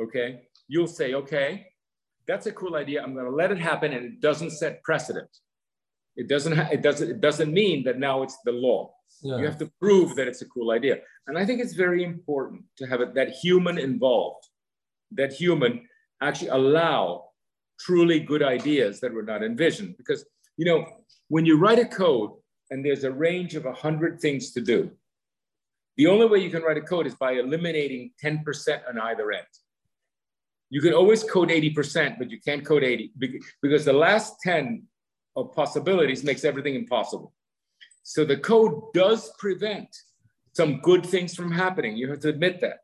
[0.00, 1.66] okay, you'll say, okay,
[2.26, 3.02] that's a cool idea.
[3.02, 5.28] I'm going to let it happen, and it doesn't set precedent.
[6.16, 6.52] It doesn't.
[6.58, 7.10] it doesn't.
[7.10, 8.94] It doesn't mean that now it's the law.
[9.22, 9.38] Yeah.
[9.38, 10.98] You have to prove that it's a cool idea.
[11.26, 14.46] And I think it's very important to have it, that human involved,
[15.12, 15.87] that human
[16.20, 17.30] actually allow
[17.80, 19.96] truly good ideas that were not envisioned.
[19.96, 20.24] Because,
[20.56, 20.87] you know,
[21.28, 22.30] when you write a code
[22.70, 24.90] and there's a range of 100 things to do,
[25.96, 28.42] the only way you can write a code is by eliminating 10%
[28.88, 29.46] on either end.
[30.74, 33.12] You can always code 80%, but you can't code 80
[33.62, 34.82] because the last 10
[35.37, 37.32] of possibilities makes everything impossible.
[38.02, 39.87] So the code does prevent
[40.52, 41.96] some good things from happening.
[41.96, 42.78] You have to admit that.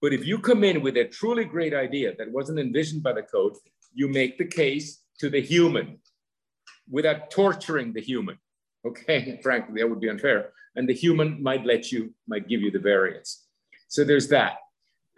[0.00, 3.24] But if you come in with a truly great idea that wasn't envisioned by the
[3.24, 3.52] code,
[3.92, 5.98] you make the case to the human
[6.90, 8.38] without torturing the human.
[8.86, 10.54] Okay, frankly, that would be unfair.
[10.74, 13.44] And the human might let you, might give you the variance.
[13.88, 14.54] So there's that.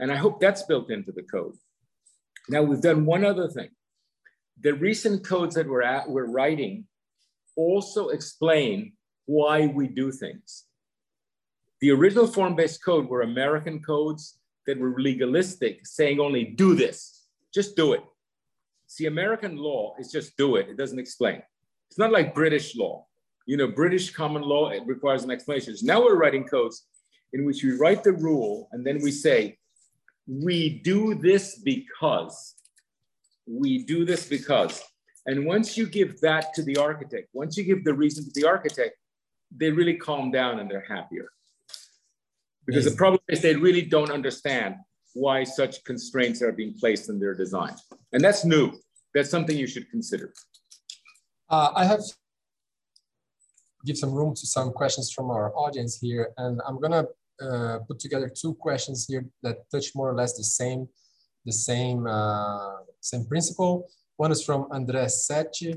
[0.00, 1.54] And I hope that's built into the code.
[2.48, 3.68] Now we've done one other thing.
[4.60, 6.86] The recent codes that we're, at, we're writing
[7.56, 8.92] also explain
[9.26, 10.64] why we do things.
[11.80, 17.76] The original form-based code were American codes that were legalistic, saying only do this, just
[17.76, 18.02] do it.
[18.86, 20.68] See, American law is just do it.
[20.68, 21.42] It doesn't explain.
[21.90, 23.06] It's not like British law.
[23.46, 25.74] You know, British common law, it requires an explanation.
[25.82, 26.86] Now we're writing codes
[27.32, 29.58] in which we write the rule and then we say,
[30.28, 32.54] we do this because,
[33.46, 34.82] we do this because.
[35.26, 38.46] And once you give that to the architect, once you give the reason to the
[38.46, 38.96] architect,
[39.50, 41.30] they really calm down and they're happier.
[42.66, 44.76] Because the problem is they really don't understand
[45.14, 47.74] why such constraints are being placed in their design.
[48.12, 48.72] And that's new.
[49.14, 50.34] That's something you should consider.
[51.48, 52.00] Uh, I have
[53.86, 56.32] give some room to some questions from our audience here.
[56.36, 57.06] And I'm gonna
[57.40, 60.88] uh, put together two questions here that touch more or less the same,
[61.44, 63.88] the same, uh, same principle.
[64.16, 65.74] One is from Andres Setti,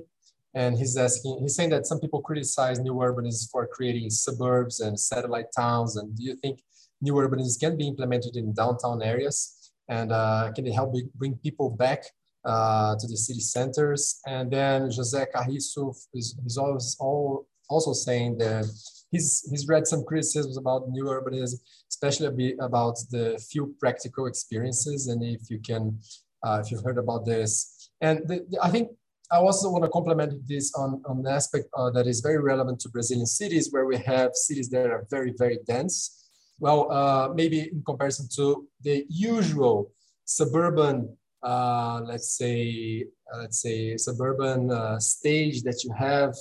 [0.54, 5.00] and he's asking, he's saying that some people criticize new urbanism for creating suburbs and
[5.00, 5.96] satellite towns.
[5.96, 6.62] And do you think
[7.02, 9.72] new urbanism can be implemented in downtown areas?
[9.88, 12.04] And uh, can it help bring people back
[12.44, 14.20] uh, to the city centers?
[14.26, 18.66] And then Jose Carrizo is, is always all, also saying that
[19.12, 25.08] he's, he's read some criticisms about new urbanism, especially about the few practical experiences.
[25.08, 26.00] And if you can,
[26.44, 27.90] uh, if you've heard about this.
[28.02, 28.90] And the, the, I think
[29.32, 32.80] I also want to complement this on, on an aspect uh, that is very relevant
[32.82, 36.30] to Brazilian cities, where we have cities that are very, very dense.
[36.60, 39.92] Well, uh, maybe in comparison to the usual
[40.26, 46.36] suburban, uh, let's say, uh, let's say suburban uh, stage that you have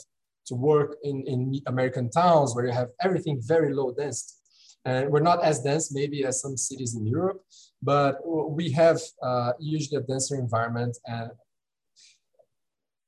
[0.50, 4.34] to work in, in American towns, where you have everything very low density.
[4.84, 7.40] And we're not as dense maybe as some cities in Europe,
[7.90, 8.12] but
[8.58, 11.30] we have uh, usually a denser environment and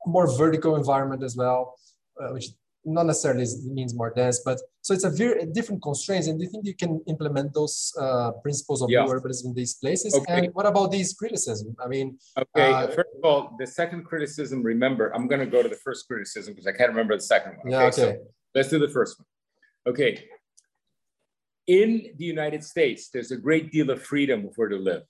[0.06, 1.60] more vertical environment as well,
[2.20, 2.46] uh, which
[2.84, 3.46] not necessarily
[3.78, 6.26] means more dense, but So it's a very different constraints.
[6.26, 9.06] And do you think you can implement those uh, principles of yeah.
[9.06, 10.12] urbanism in these places?
[10.12, 10.46] Okay.
[10.46, 11.76] And what about these criticism?
[11.82, 12.72] I mean, okay.
[12.72, 14.60] Uh, first of all, the second criticism.
[14.60, 17.58] Remember, I'm going to go to the first criticism because I can't remember the second
[17.58, 17.72] one.
[17.72, 18.18] Okay, yeah, okay.
[18.18, 19.26] So let's do the first one.
[19.86, 20.24] Okay.
[21.68, 25.02] In the United States, there's a great deal of freedom of where to live.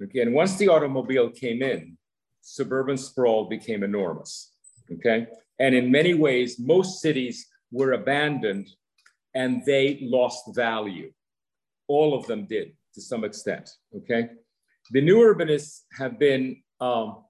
[0.00, 1.98] Okay, and once the automobile came in,
[2.42, 4.52] suburban sprawl became enormous.
[4.92, 5.26] Okay,
[5.58, 8.68] and in many ways, most cities were abandoned
[9.34, 11.12] and they lost value.
[11.88, 13.70] All of them did to some extent.
[13.96, 14.30] Okay.
[14.90, 17.24] The new urbanists have been, um,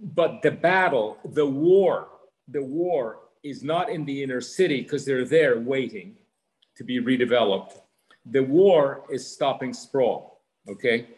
[0.00, 2.08] but the battle, the war,
[2.48, 6.16] the war is not in the inner city because they're there waiting
[6.76, 7.80] to be redeveloped.
[8.26, 10.42] The war is stopping sprawl.
[10.68, 11.08] Okay.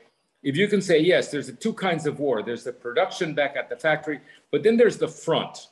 [0.42, 3.68] If you can say, yes, there's two kinds of war there's the production back at
[3.68, 4.20] the factory,
[4.52, 5.68] but then there's the front.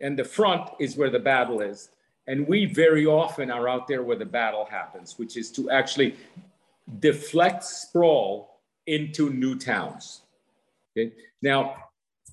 [0.00, 1.90] And the front is where the battle is.
[2.30, 6.14] And we very often are out there where the battle happens, which is to actually
[7.00, 10.22] deflect sprawl into new towns.
[10.92, 11.12] Okay?
[11.42, 11.74] Now,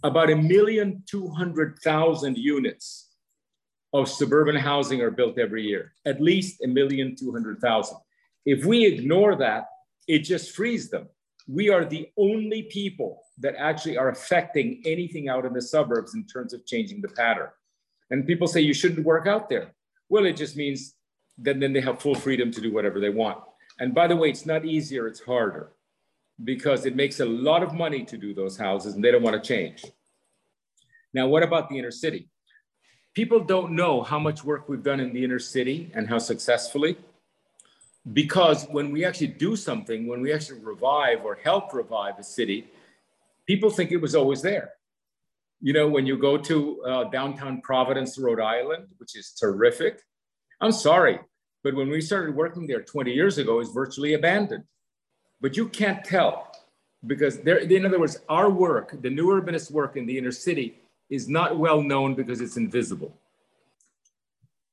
[0.04, 3.16] about a million two hundred thousand units
[3.92, 7.98] of suburban housing are built every year, at least a million two hundred thousand.
[8.46, 9.64] If we ignore that,
[10.08, 11.08] it just frees them.
[11.48, 16.24] We are the only people that actually are affecting anything out in the suburbs in
[16.26, 17.50] terms of changing the pattern.
[18.12, 19.74] And people say you shouldn't work out there.
[20.10, 20.96] Well, it just means
[21.40, 23.40] that then they have full freedom to do whatever they want.
[23.80, 25.74] And by the way, it's not easier, it's harder
[26.44, 29.42] because it makes a lot of money to do those houses and they don't want
[29.42, 29.86] to change.
[31.14, 32.30] Now, what about the inner city?
[33.14, 36.98] People don't know how much work we've done in the inner city and how successfully.
[38.14, 42.68] Because when we actually do something, when we actually revive or help revive a city,
[43.46, 44.77] people think it was always there
[45.62, 50.02] you know, when you go to uh, downtown Providence, Rhode Island, which is terrific,
[50.62, 51.20] I'm sorry,
[51.64, 54.64] but when we started working there 20 years ago, it's virtually abandoned.
[55.42, 56.52] But you can't tell
[57.06, 60.80] because there, in other words, our work, the new urbanist work in the inner city,
[61.10, 63.16] is not well known because it's invisible.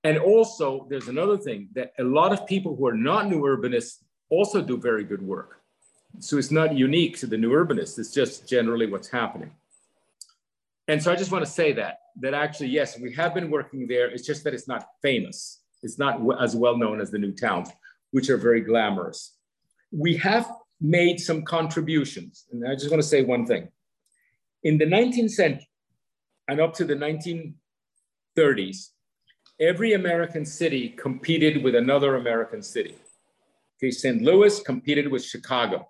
[0.03, 4.03] And also, there's another thing that a lot of people who are not new urbanists
[4.29, 5.61] also do very good work.
[6.19, 9.51] So it's not unique to the new urbanists, it's just generally what's happening.
[10.89, 13.87] And so I just want to say that, that actually, yes, we have been working
[13.87, 14.11] there.
[14.11, 15.63] It's just that it's not famous.
[15.83, 17.71] It's not as well known as the new towns,
[18.11, 19.37] which are very glamorous.
[19.91, 22.47] We have made some contributions.
[22.53, 23.69] And I just want to say one thing.
[24.63, 25.69] In the 19th century
[26.49, 28.91] and up to the 1930s,
[29.61, 32.97] every American city competed with another American city.
[33.79, 34.23] Okay, St.
[34.23, 35.89] Louis competed with Chicago.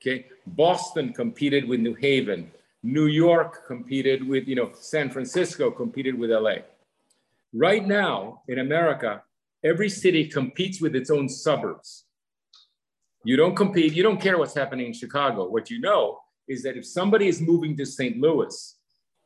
[0.00, 2.50] Okay, Boston competed with New Haven.
[2.86, 6.58] New York competed with, you know, San Francisco competed with LA.
[7.52, 9.24] Right now in America,
[9.64, 12.04] every city competes with its own suburbs.
[13.24, 15.48] You don't compete, you don't care what's happening in Chicago.
[15.48, 18.20] What you know is that if somebody is moving to St.
[18.20, 18.76] Louis,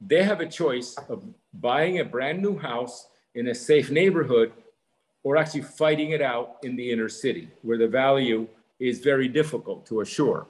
[0.01, 4.53] they have a choice of buying a brand new house in a safe neighborhood
[5.23, 9.85] or actually fighting it out in the inner city where the value is very difficult
[9.85, 10.47] to assure.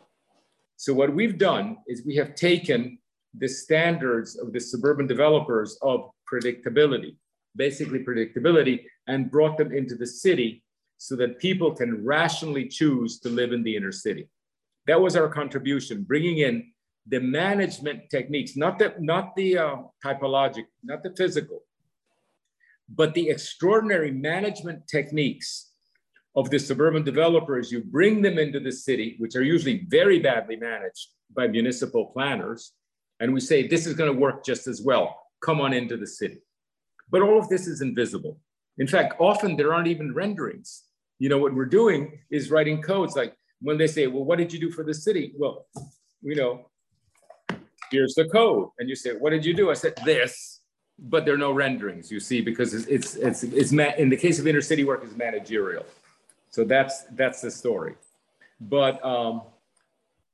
[0.77, 3.00] So what we've done is we have taken
[3.39, 7.17] the standards of the suburban developers of predictability,
[7.57, 10.63] basically predictability, and brought them into the city
[10.99, 14.29] so that people can rationally choose to live in the inner city.
[14.87, 16.73] That was our contribution, bringing in
[17.07, 21.63] the management techniques, not the, not the uh, typologic, not the physical,
[22.89, 25.71] but the extraordinary management techniques
[26.37, 27.73] of the suburban developers.
[27.73, 32.73] You bring them into the city, which are usually very badly managed by municipal planners,
[33.21, 35.17] and we say, this is going to work just as well.
[35.41, 36.39] Come on into the city.
[37.11, 38.39] But all of this is invisible.
[38.79, 40.85] In fact, often there aren't even renderings.
[41.19, 44.53] You know, what we're doing is writing codes like when they say, well, what did
[44.53, 45.35] you do for the city?
[45.37, 45.67] Well,
[46.23, 46.71] you know,
[47.91, 48.71] here's the code.
[48.79, 49.71] And you say, what did you do?
[49.71, 50.61] I said, this,
[50.99, 54.39] but there are no renderings, you see, because it's, it's, it's, it's in the case
[54.39, 55.85] of inner city work, is managerial.
[56.51, 57.95] So that's, that's the story.
[58.61, 59.43] But um,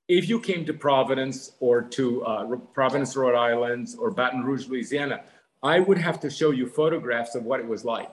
[0.08, 5.22] if you came to Providence or to uh, Providence, Rhode Island or Baton Rouge, Louisiana,
[5.62, 8.12] I would have to show you photographs of what it was like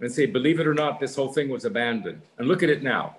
[0.00, 2.20] and say, believe it or not, this whole thing was abandoned.
[2.38, 3.16] And look at it now.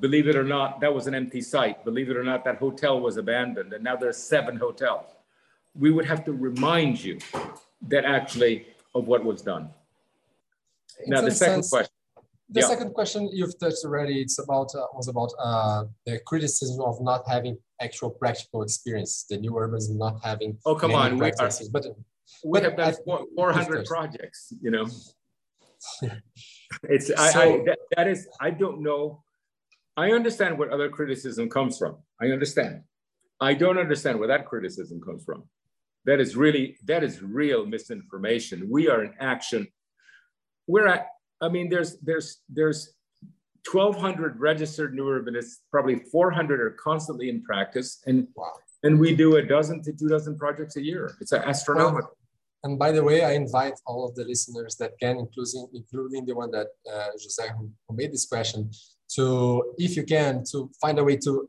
[0.00, 1.84] Believe it or not, that was an empty site.
[1.84, 3.72] Believe it or not, that hotel was abandoned.
[3.72, 5.06] And now there's seven hotels.
[5.74, 7.18] We would have to remind you
[7.88, 9.70] that actually of what was done.
[11.06, 11.92] now, the second sense, question.
[12.48, 12.68] The yeah.
[12.68, 17.24] second question you've touched already, it's about uh, was about uh, the criticism of not
[17.28, 20.56] having actual practical experience, the new urbans not having.
[20.64, 21.86] Oh come on, we, are, but
[22.44, 22.94] we have done
[23.34, 24.86] 400 projects, you know.
[26.84, 29.24] it's I, I that, that is I don't know.
[29.96, 31.96] I understand where other criticism comes from.
[32.20, 32.82] I understand.
[33.40, 35.44] I don't understand where that criticism comes from.
[36.04, 38.68] That is really that is real misinformation.
[38.70, 39.66] We are in action.
[40.68, 41.08] We're at.
[41.40, 42.94] I mean, there's there's there's
[43.70, 45.56] 1,200 registered new urbanists.
[45.70, 48.52] Probably 400 are constantly in practice, and wow.
[48.82, 51.16] and we do a dozen to two dozen projects a year.
[51.20, 52.16] It's astronomical.
[52.64, 56.34] And by the way, I invite all of the listeners that can, including including the
[56.34, 58.70] one that uh, Jose who, who made this question,
[59.14, 61.48] to if you can, to find a way to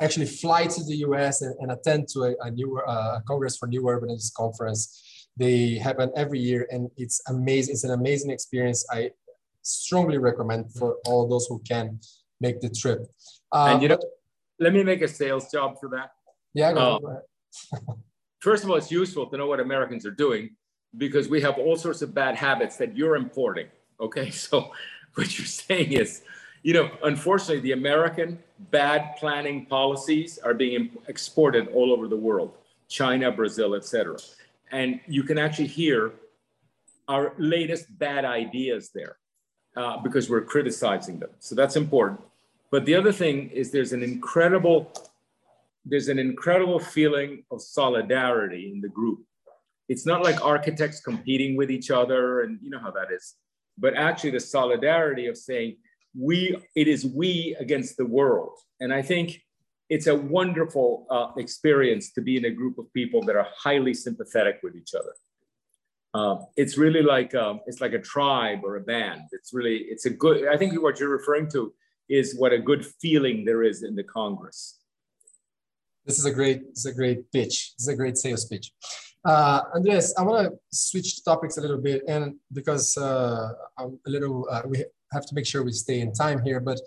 [0.00, 3.66] actually fly to the US and, and attend to a, a new uh, Congress for
[3.66, 5.02] New Urbanists conference.
[5.38, 7.74] They happen every year and it's amazing.
[7.74, 8.84] It's an amazing experience.
[8.90, 9.10] I
[9.62, 12.00] strongly recommend for all those who can
[12.40, 13.06] make the trip.
[13.52, 13.98] Uh, and you know,
[14.58, 16.12] let me make a sales job for that.
[16.54, 17.22] Yeah, go, go
[17.76, 17.94] uh,
[18.40, 20.50] first of all, it's useful to know what Americans are doing
[20.96, 23.68] because we have all sorts of bad habits that you're importing.
[24.00, 24.72] Okay, so
[25.14, 26.22] what you're saying is
[26.62, 28.38] you know, unfortunately, the American
[28.70, 32.54] bad planning policies are being exported all over the world,
[32.88, 34.16] China, Brazil, etc.
[34.70, 36.12] And you can actually hear
[37.08, 39.16] our latest bad ideas there
[39.76, 41.30] uh, because we're criticizing them.
[41.38, 42.20] So that's important.
[42.70, 44.92] But the other thing is there's an incredible
[45.84, 49.20] there's an incredible feeling of solidarity in the group.
[49.88, 53.36] It's not like architects competing with each other, and you know how that is.
[53.78, 55.76] But actually, the solidarity of saying,
[56.18, 59.42] we it is we against the world and i think
[59.88, 63.94] it's a wonderful uh, experience to be in a group of people that are highly
[63.94, 65.14] sympathetic with each other.
[66.14, 69.22] Uh, it's really like um, it's like a tribe or a band.
[69.32, 71.72] It's really it's a good i think what you're referring to
[72.08, 74.78] is what a good feeling there is in the congress.
[76.06, 77.72] This is a great it's a great pitch.
[77.74, 78.72] It's a great sales pitch.
[79.24, 84.10] Uh, Andres, I want to switch topics a little bit, and because uh, I'm a
[84.10, 86.80] little, uh, we have to make sure we stay in time here, but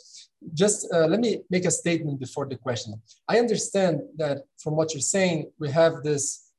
[0.54, 3.02] just uh, let me make a statement before the question.
[3.28, 6.52] I understand that from what you're saying, we have this,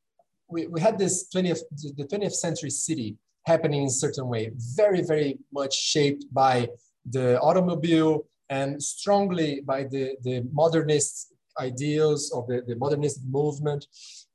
[0.48, 1.60] we, we had this 20th,
[1.96, 6.68] the 20th century city happening in a certain way, very, very much shaped by
[7.10, 13.86] the automobile and strongly by the, the modernist ideals of the, the modernist movement.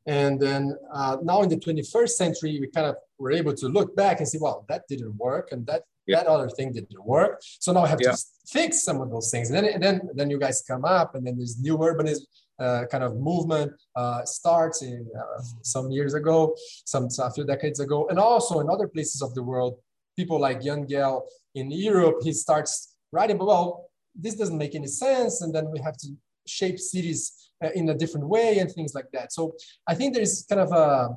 [0.06, 3.96] And then uh, now in the 21st century, we kind of were able to look
[3.96, 6.18] back and see, well, that didn't work, and that yeah.
[6.18, 7.42] that other thing didn't work.
[7.60, 8.12] So now I have yeah.
[8.12, 9.50] to fix some of those things.
[9.50, 12.26] And then, and then, then you guys come up, and then this new urbanism
[12.60, 16.56] uh, kind of movement uh, starts in uh, some years ago,
[16.86, 19.78] some a few decades ago, and also in other places of the world.
[20.16, 21.22] People like Jan Gehl
[21.54, 25.80] in Europe, he starts writing, but well, this doesn't make any sense, and then we
[25.80, 26.08] have to
[26.48, 29.32] shape cities uh, in a different way and things like that.
[29.32, 29.54] So
[29.88, 31.10] I think there's kind of a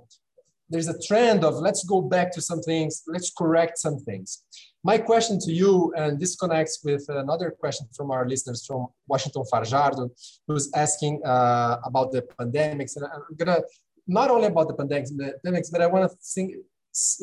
[0.71, 4.45] there's a trend of let's go back to some things, let's correct some things.
[4.83, 9.45] My question to you, and this connects with another question from our listeners from Washington
[9.51, 10.11] Fajardo,
[10.47, 12.97] who's asking uh, about the pandemics.
[12.97, 13.61] And I'm gonna,
[14.07, 16.55] not only about the pandemics, but I wanna think,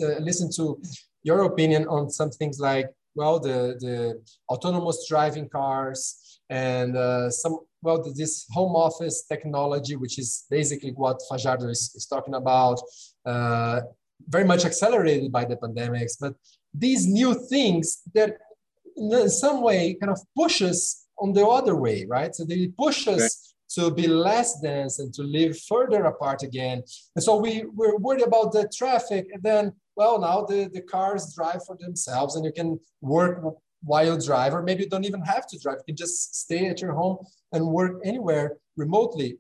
[0.04, 0.80] uh, listen to
[1.24, 4.22] your opinion on some things like, well, the, the
[4.54, 11.22] autonomous driving cars and uh, some, well, this home office technology, which is basically what
[11.28, 12.80] Fajardo is, is talking about,
[13.28, 13.82] uh,
[14.30, 16.34] very much accelerated by the pandemics, but
[16.74, 18.38] these new things that
[18.96, 22.34] in some way kind of push us on the other way, right?
[22.34, 23.86] So they push us right.
[23.86, 26.84] to be less dense and to live further apart again.
[27.16, 29.28] And so we, we're worried about the traffic.
[29.34, 33.44] And then, well, now the, the cars drive for themselves and you can work
[33.84, 35.78] while you drive, or maybe you don't even have to drive.
[35.80, 37.18] You can just stay at your home
[37.54, 39.38] and work anywhere remotely.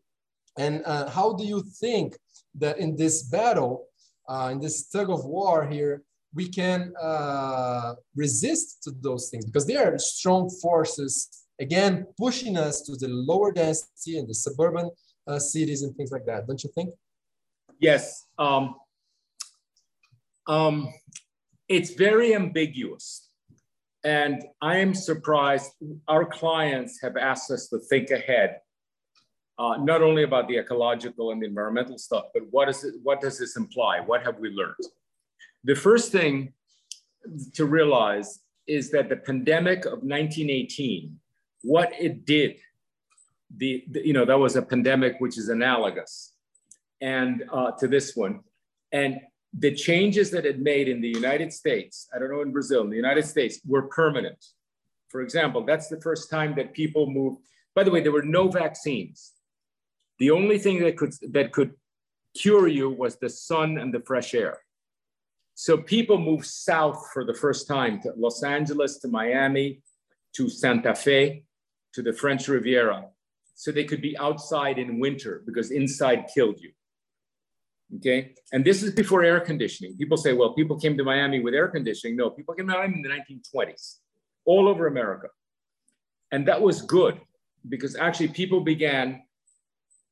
[0.57, 2.15] And uh, how do you think
[2.57, 3.87] that in this battle,
[4.29, 6.03] uh, in this tug of war here,
[6.33, 12.81] we can uh, resist to those things because they are strong forces, again, pushing us
[12.81, 14.89] to the lower density and the suburban
[15.27, 16.47] uh, cities and things like that.
[16.47, 16.93] Don't you think?
[17.79, 18.25] Yes.
[18.37, 18.75] Um,
[20.47, 20.93] um,
[21.67, 23.29] it's very ambiguous.
[24.03, 25.71] And I am surprised.
[26.07, 28.59] Our clients have asked us to think ahead,
[29.59, 33.21] uh, not only about the ecological and the environmental stuff, but what, is it, what
[33.21, 33.99] does this imply?
[33.99, 34.75] What have we learned?
[35.63, 36.53] The first thing
[37.53, 41.19] to realize is that the pandemic of 1918,
[41.63, 42.57] what it did,
[43.55, 46.33] the, the you know, that was a pandemic which is analogous
[47.01, 48.41] and uh, to this one.
[48.91, 49.19] And
[49.57, 52.89] the changes that it made in the United States, I don't know in Brazil, in
[52.89, 54.45] the United States, were permanent.
[55.09, 57.41] For example, that's the first time that people moved.
[57.73, 59.33] By the way, there were no vaccines.
[60.19, 61.73] The only thing that could that could
[62.35, 64.59] cure you was the sun and the fresh air.
[65.55, 69.81] So people moved south for the first time to Los Angeles, to Miami,
[70.35, 71.43] to Santa Fe,
[71.93, 73.07] to the French Riviera,
[73.55, 76.71] so they could be outside in winter because inside killed you.
[77.95, 78.35] Okay.
[78.51, 79.97] And this is before air conditioning.
[79.97, 82.17] People say, well, people came to Miami with air conditioning.
[82.17, 83.95] No, people came to Miami in the 1920s,
[84.45, 85.29] all over America.
[86.31, 87.19] And that was good
[87.67, 89.23] because actually people began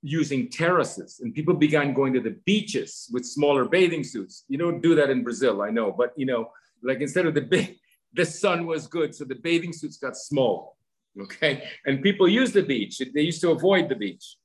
[0.06, 4.46] using terraces and people began going to the beaches with smaller bathing suits.
[4.48, 6.52] You don't do that in Brazil, I know, but you know,
[6.84, 7.78] like instead of the big,
[8.14, 10.78] the sun was good, so the bathing suits got small,
[11.20, 11.64] okay?
[11.88, 13.02] And people used the beach.
[13.16, 14.38] They used to avoid the beach.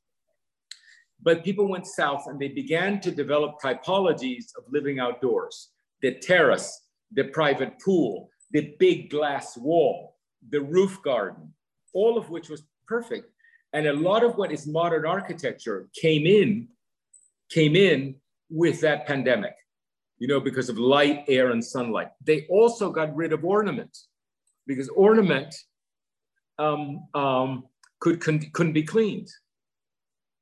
[1.23, 5.69] But people went south and they began to develop typologies of living outdoors.
[6.01, 10.17] The terrace, the private pool, the big glass wall,
[10.49, 11.53] the roof garden,
[11.93, 13.27] all of which was perfect.
[13.73, 16.68] And a lot of what is modern architecture came in,
[17.51, 18.16] came in
[18.51, 19.55] with that pandemic,
[20.18, 22.09] you know, because of light, air, and sunlight.
[22.25, 23.97] They also got rid of ornament
[24.66, 25.55] because ornament
[26.59, 27.64] um, um,
[28.01, 29.29] could, couldn't be cleaned.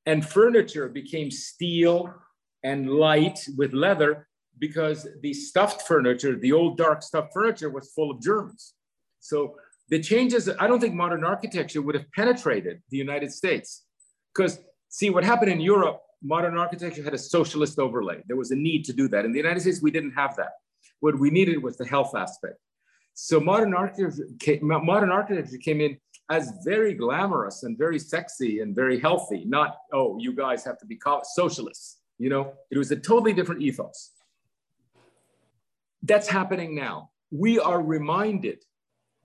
[0.07, 2.15] And furniture became steel
[2.63, 4.27] and light with leather
[4.59, 8.75] because the stuffed furniture, the old dark stuffed furniture was full of germs.
[9.21, 9.57] So
[9.89, 13.85] the changes, I don't think modern architecture would have penetrated the United States.
[14.35, 18.23] Because see, what happened in Europe, modern architecture had a socialist overlay.
[18.27, 19.25] There was a need to do that.
[19.25, 20.53] In the United States, we didn't have that.
[21.01, 22.57] What we needed was the health aspect.
[23.15, 24.29] So modern architecture,
[24.63, 25.99] modern architecture came in
[26.31, 30.87] as very glamorous and very sexy and very healthy, not, oh, you guys have to
[30.87, 31.99] be socialists.
[32.19, 34.13] You know, it was a totally different ethos.
[36.03, 37.11] That's happening now.
[37.31, 38.65] We are reminded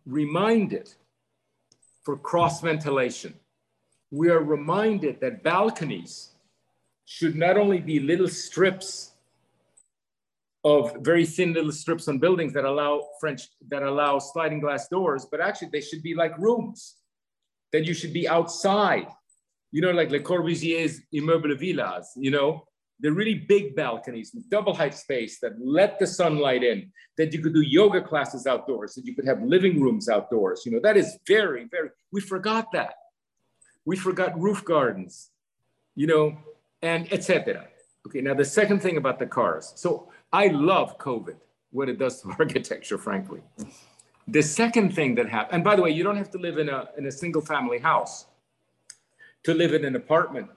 [0.06, 0.94] reminded
[2.04, 3.34] for cross ventilation.
[4.12, 6.32] We are reminded that balconies
[7.06, 9.12] should not only be little strips
[10.64, 15.26] of very thin little strips on buildings that allow French, that allow sliding glass doors,
[15.30, 16.96] but actually they should be like rooms,
[17.74, 19.08] that you should be outside,
[19.72, 22.64] you know, like Le Corbusier's immeuble villas, you know,
[23.04, 27.42] they're really big balconies with double height space that let the sunlight in, that you
[27.42, 30.64] could do yoga classes outdoors, that you could have living rooms outdoors.
[30.66, 32.94] You know, that is very, very, we forgot that.
[33.84, 35.32] We forgot roof gardens,
[35.96, 36.38] you know,
[36.82, 37.68] and etc.
[38.08, 39.74] Okay, now the second thing about the cars.
[39.76, 41.36] So I love COVID,
[41.72, 43.42] what it does to architecture, frankly.
[44.30, 46.70] The second thing that happened, and by the way, you don't have to live in
[46.70, 48.28] a, in a single family house
[49.44, 50.48] to live in an apartment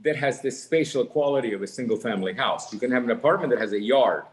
[0.00, 2.72] that has this spatial quality of a single family house.
[2.72, 4.24] You can have an apartment that has a yard,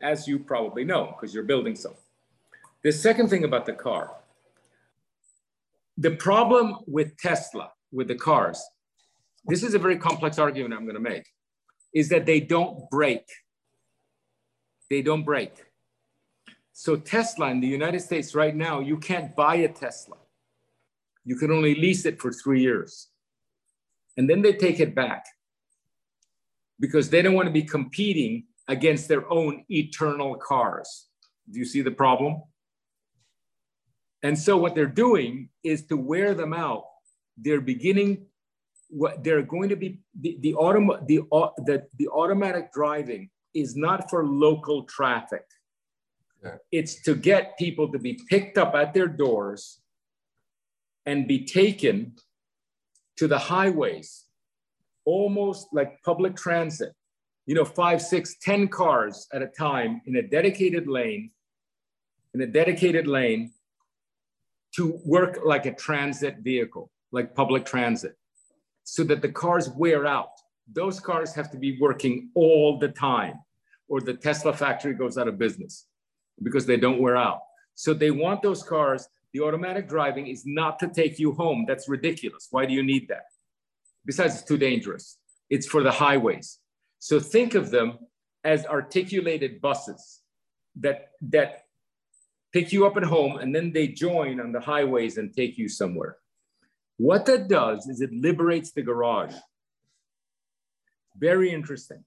[0.00, 2.00] as you probably know, because you're building something.
[2.82, 4.12] The second thing about the car,
[5.98, 8.62] the problem with Tesla, with the cars,
[9.46, 11.26] this is a very complex argument I'm going to make,
[11.94, 13.26] is that they don't break.
[14.90, 15.64] They don't break.
[16.72, 20.18] So Tesla in the United States right now, you can't buy a Tesla.
[21.24, 23.08] You can only lease it for three years
[24.16, 25.24] and then they take it back
[26.78, 31.06] because they don't want to be competing against their own eternal cars.
[31.50, 32.42] Do you see the problem?
[34.22, 36.84] And so what they're doing is to wear them out.
[37.36, 38.26] They're beginning
[38.88, 41.20] what they're going to be the the, autom- the,
[41.64, 45.44] the, the automatic driving is not for local traffic.
[46.42, 46.56] Yeah.
[46.70, 49.80] It's to get people to be picked up at their doors
[51.04, 52.16] and be taken
[53.16, 54.24] to the highways,
[55.04, 56.92] almost like public transit,
[57.46, 61.30] you know, five, six, ten cars at a time in a dedicated lane,
[62.34, 63.52] in a dedicated lane
[64.74, 68.16] to work like a transit vehicle, like public transit,
[68.84, 70.30] so that the cars wear out.
[70.72, 73.34] Those cars have to be working all the time,
[73.88, 75.86] or the Tesla factory goes out of business
[76.42, 77.40] because they don't wear out.
[77.74, 81.66] So they want those cars the automatic driving is not to take you home.
[81.68, 82.48] That's ridiculous.
[82.50, 83.24] Why do you need that?
[84.06, 85.18] Besides, it's too dangerous.
[85.50, 86.58] It's for the highways.
[87.00, 87.98] So think of them
[88.44, 90.22] as articulated buses
[90.80, 91.64] that, that
[92.54, 95.68] pick you up at home and then they join on the highways and take you
[95.68, 96.16] somewhere.
[96.96, 99.34] What that does is it liberates the garage.
[101.18, 102.02] Very interesting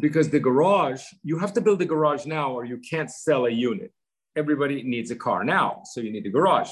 [0.00, 3.50] because the garage, you have to build a garage now or you can't sell a
[3.50, 3.92] unit
[4.36, 6.70] everybody needs a car now, so you need a garage.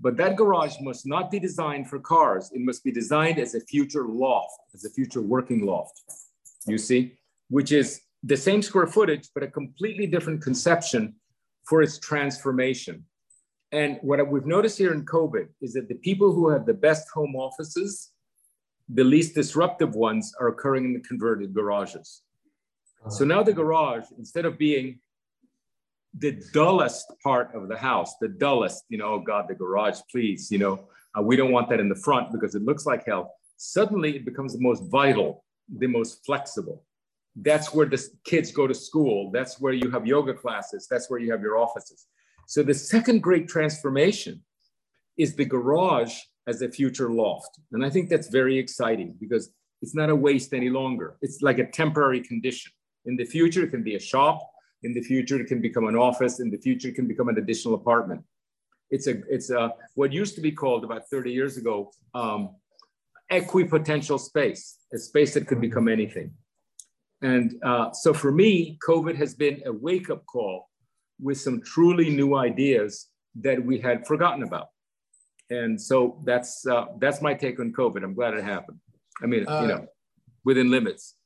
[0.00, 2.50] But that garage must not be designed for cars.
[2.54, 6.00] It must be designed as a future loft, as a future working loft,
[6.66, 7.18] you see,
[7.48, 11.14] which is the same square footage, but a completely different conception
[11.66, 13.04] for its transformation.
[13.72, 17.08] And what we've noticed here in COVID is that the people who have the best
[17.10, 18.10] home offices,
[18.88, 22.22] the least disruptive ones are occurring in the converted garages.
[23.08, 24.98] So now the garage, instead of being
[26.18, 30.50] the dullest part of the house, the dullest, you know, oh God, the garage, please,
[30.50, 33.34] you know, uh, we don't want that in the front because it looks like hell.
[33.56, 35.44] Suddenly it becomes the most vital,
[35.78, 36.84] the most flexible.
[37.36, 39.30] That's where the kids go to school.
[39.30, 40.88] That's where you have yoga classes.
[40.90, 42.06] That's where you have your offices.
[42.46, 44.42] So the second great transformation
[45.16, 46.14] is the garage
[46.48, 47.60] as a future loft.
[47.72, 49.52] And I think that's very exciting because
[49.82, 51.16] it's not a waste any longer.
[51.22, 52.72] It's like a temporary condition.
[53.06, 54.40] In the future, it can be a shop.
[54.82, 56.40] In the future, it can become an office.
[56.40, 58.22] In the future, it can become an additional apartment.
[58.90, 62.56] It's a, it's a, what used to be called about 30 years ago, um,
[63.30, 66.32] equipotential space, a space that could become anything.
[67.22, 70.68] And uh, so for me, COVID has been a wake up call
[71.20, 74.68] with some truly new ideas that we had forgotten about.
[75.50, 78.02] And so that's, uh, that's my take on COVID.
[78.02, 78.78] I'm glad it happened.
[79.22, 79.86] I mean, uh, you know,
[80.44, 81.16] within limits.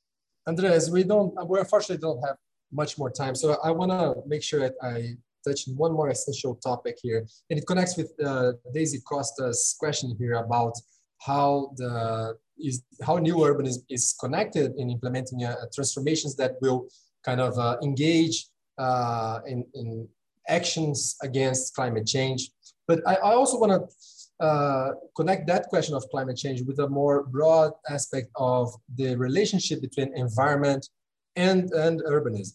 [0.46, 2.36] Andres, we don't, we unfortunately don't have
[2.74, 3.34] much more time.
[3.34, 5.16] So I want to make sure that I
[5.46, 7.26] touch on one more essential topic here.
[7.50, 10.74] And it connects with uh, Daisy Costa's question here about
[11.20, 16.86] how the is how new urbanism, is connected in implementing uh, transformations that will
[17.24, 18.46] kind of uh, engage
[18.78, 20.08] uh, in, in
[20.48, 22.50] actions against climate change.
[22.86, 26.88] But I, I also want to uh, connect that question of climate change with a
[26.88, 30.88] more broad aspect of the relationship between environment
[31.36, 32.54] and, and urbanism.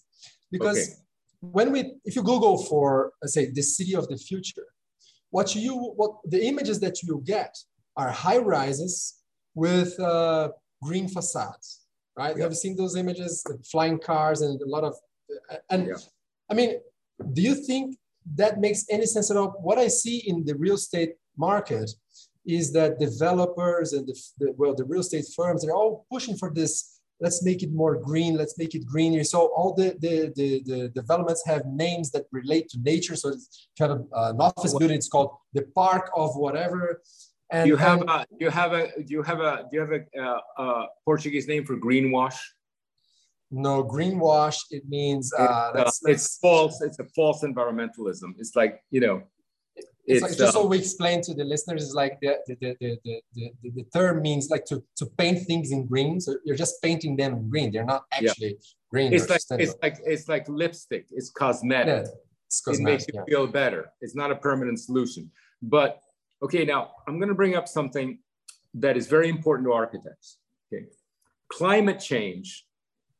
[0.51, 0.93] Because okay.
[1.41, 4.65] when we, if you Google for, let's say, the city of the future,
[5.29, 7.55] what you, what the images that you get
[7.95, 9.19] are high rises
[9.53, 10.49] with uh,
[10.81, 11.81] green facades,
[12.17, 12.35] right?
[12.35, 12.43] Yeah.
[12.43, 14.95] Have you seen those images, flying cars and a lot of,
[15.69, 15.95] and yeah.
[16.49, 16.79] I mean,
[17.33, 17.97] do you think
[18.35, 19.49] that makes any sense at all?
[19.61, 21.91] What I see in the real estate market
[22.45, 26.51] is that developers and the, the well, the real estate firms, they're all pushing for
[26.53, 30.61] this let's make it more green let's make it greener so all the the, the,
[30.65, 34.73] the developments have names that relate to nature so it's kind of uh, an office
[34.73, 37.01] building it's called the park of whatever
[37.51, 39.91] and you have and, a you have a do you have a do you have
[39.91, 42.37] a, uh, uh, Portuguese name for greenwash?
[43.51, 44.57] No, greenwash.
[44.69, 46.81] It means uh, uh, it's false.
[46.81, 48.35] It's a false environmentalism.
[48.37, 49.23] It's like you know.
[50.09, 52.55] It's, it's like, just uh, so we explain to the listeners is like the the,
[52.81, 56.19] the, the, the, the, term means like to, to paint things in green.
[56.19, 57.71] So you're just painting them in green.
[57.71, 58.91] They're not actually yeah.
[58.91, 59.13] green.
[59.13, 61.05] It's like it's like it's like lipstick.
[61.11, 62.05] It's cosmetic.
[62.05, 62.11] Yeah,
[62.47, 63.23] it's cosmetic, it makes you yeah.
[63.29, 63.91] feel better.
[64.01, 65.31] It's not a permanent solution.
[65.61, 66.01] But
[66.41, 68.19] Okay, now I'm going to bring up something
[68.75, 70.37] that is very important to architects.
[70.71, 70.85] Okay,
[71.51, 72.65] climate change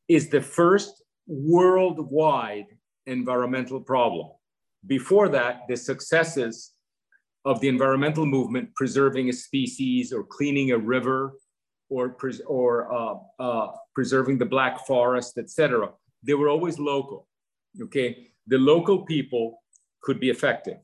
[0.08, 2.68] is the first worldwide
[3.06, 4.30] environmental problem.
[4.88, 6.72] Before that, the successes
[7.46, 11.34] of the environmental movement, preserving a species or cleaning a river
[11.90, 15.90] or, pres or uh, uh, preserving the Black Forest, etc.,
[16.22, 17.28] they were always local.
[17.82, 19.64] Okay, the local people
[20.02, 20.78] could be effective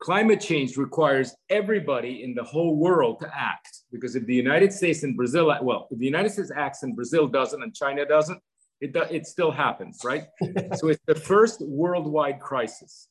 [0.00, 3.82] climate change requires everybody in the whole world to act.
[3.92, 7.28] Because if the United States and Brazil, well, if the United States acts and Brazil
[7.28, 8.40] doesn't and China doesn't,
[8.80, 10.24] it, do, it still happens, right?
[10.74, 13.08] so it's the first worldwide crisis.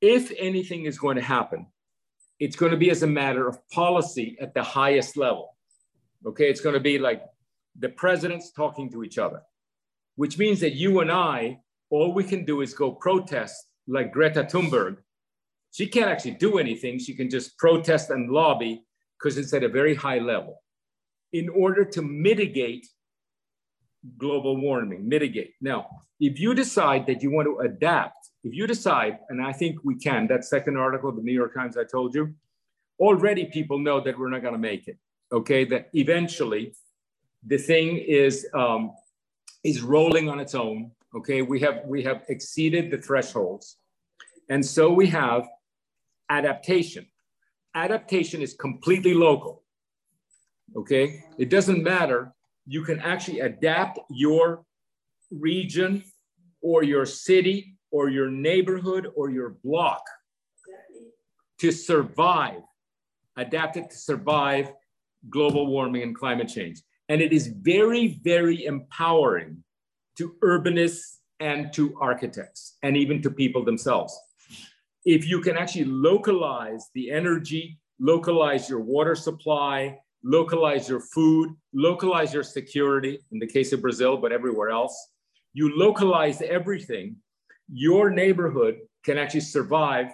[0.00, 1.66] If anything is going to happen,
[2.38, 5.56] it's going to be as a matter of policy at the highest level.
[6.26, 7.22] Okay, it's going to be like
[7.78, 9.42] the presidents talking to each other,
[10.16, 14.44] which means that you and I, all we can do is go protest like Greta
[14.44, 14.98] Thunberg
[15.72, 16.98] she can't actually do anything.
[16.98, 18.84] She can just protest and lobby
[19.18, 20.62] because it's at a very high level
[21.32, 22.86] in order to mitigate
[24.18, 25.54] global warming, mitigate.
[25.60, 25.86] Now,
[26.18, 29.96] if you decide that you want to adapt, if you decide, and I think we
[29.96, 32.34] can, that second article, the New York Times I told you,
[32.98, 34.98] already people know that we're not going to make it.
[35.32, 36.74] Okay, that eventually
[37.46, 38.92] the thing is um,
[39.62, 40.90] is rolling on its own.
[41.14, 43.76] Okay, we have we have exceeded the thresholds,
[44.48, 45.46] and so we have
[46.28, 47.06] adaptation.
[47.74, 49.62] Adaptation is completely local.
[50.76, 52.32] Okay, it doesn't matter.
[52.66, 54.64] You can actually adapt your
[55.30, 56.02] region
[56.60, 60.02] or your city or your neighborhood or your block
[61.58, 62.62] to survive,
[63.36, 64.72] adapt it to survive
[65.28, 66.80] global warming and climate change.
[67.08, 69.62] And it is very, very empowering
[70.16, 74.18] to urbanists and to architects and even to people themselves
[75.04, 82.34] if you can actually localize the energy, localize your water supply, localize your food, localize
[82.34, 85.08] your security, in the case of Brazil, but everywhere else,
[85.54, 87.16] you localize everything,
[87.72, 90.08] your neighborhood can actually survive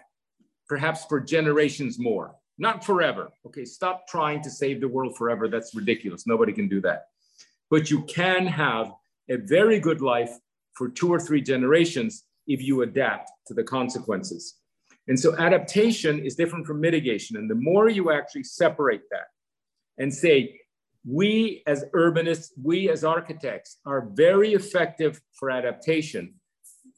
[0.68, 3.30] perhaps for generations more, not forever.
[3.46, 5.48] Okay, stop trying to save the world forever.
[5.48, 6.26] That's ridiculous.
[6.26, 7.06] Nobody can do that.
[7.70, 8.92] But you can have
[9.28, 10.32] a very good life
[10.74, 14.56] for two or three generations if you adapt to the consequences.
[15.08, 17.36] And so adaptation is different from mitigation.
[17.36, 19.26] And the more you actually separate that
[19.98, 20.60] and say,
[21.08, 26.34] we as urbanists, we as architects are very effective for adaptation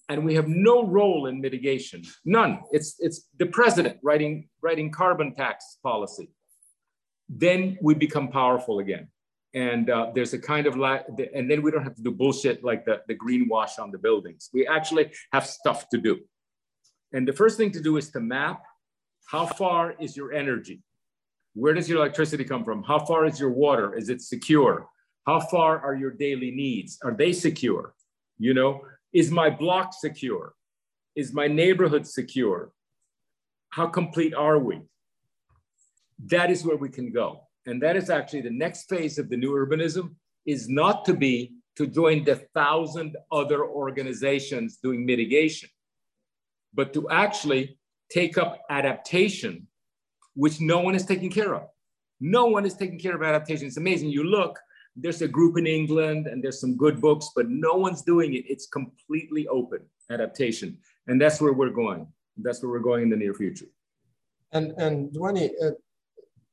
[0.08, 2.60] and we have no role in mitigation, none.
[2.72, 6.30] It's, it's the president writing, writing carbon tax policy.
[7.28, 9.08] Then we become powerful again.
[9.54, 11.00] And uh, there's a kind of, la-
[11.34, 14.50] and then we don't have to do bullshit like the, the greenwash on the buildings.
[14.52, 16.20] We actually have stuff to do.
[17.12, 18.62] And the first thing to do is to map
[19.26, 20.82] how far is your energy?
[21.54, 22.82] Where does your electricity come from?
[22.82, 23.94] How far is your water?
[23.94, 24.86] Is it secure?
[25.26, 26.98] How far are your daily needs?
[27.02, 27.94] Are they secure?
[28.38, 28.80] You know,
[29.12, 30.54] is my block secure?
[31.16, 32.72] Is my neighborhood secure?
[33.70, 34.80] How complete are we?
[36.26, 37.42] That is where we can go.
[37.66, 40.14] And that is actually the next phase of the new urbanism
[40.46, 45.68] is not to be to join the thousand other organizations doing mitigation,
[46.74, 47.78] but to actually
[48.10, 49.66] take up adaptation,
[50.34, 51.68] which no one is taking care of.
[52.20, 53.66] No one is taking care of adaptation.
[53.66, 54.10] It's amazing.
[54.10, 54.58] You look,
[54.96, 58.44] there's a group in England and there's some good books, but no one's doing it.
[58.48, 59.80] It's completely open
[60.10, 60.78] adaptation.
[61.06, 62.06] And that's where we're going.
[62.36, 63.66] That's where we're going in the near future.
[64.52, 65.72] And, and Duany, uh,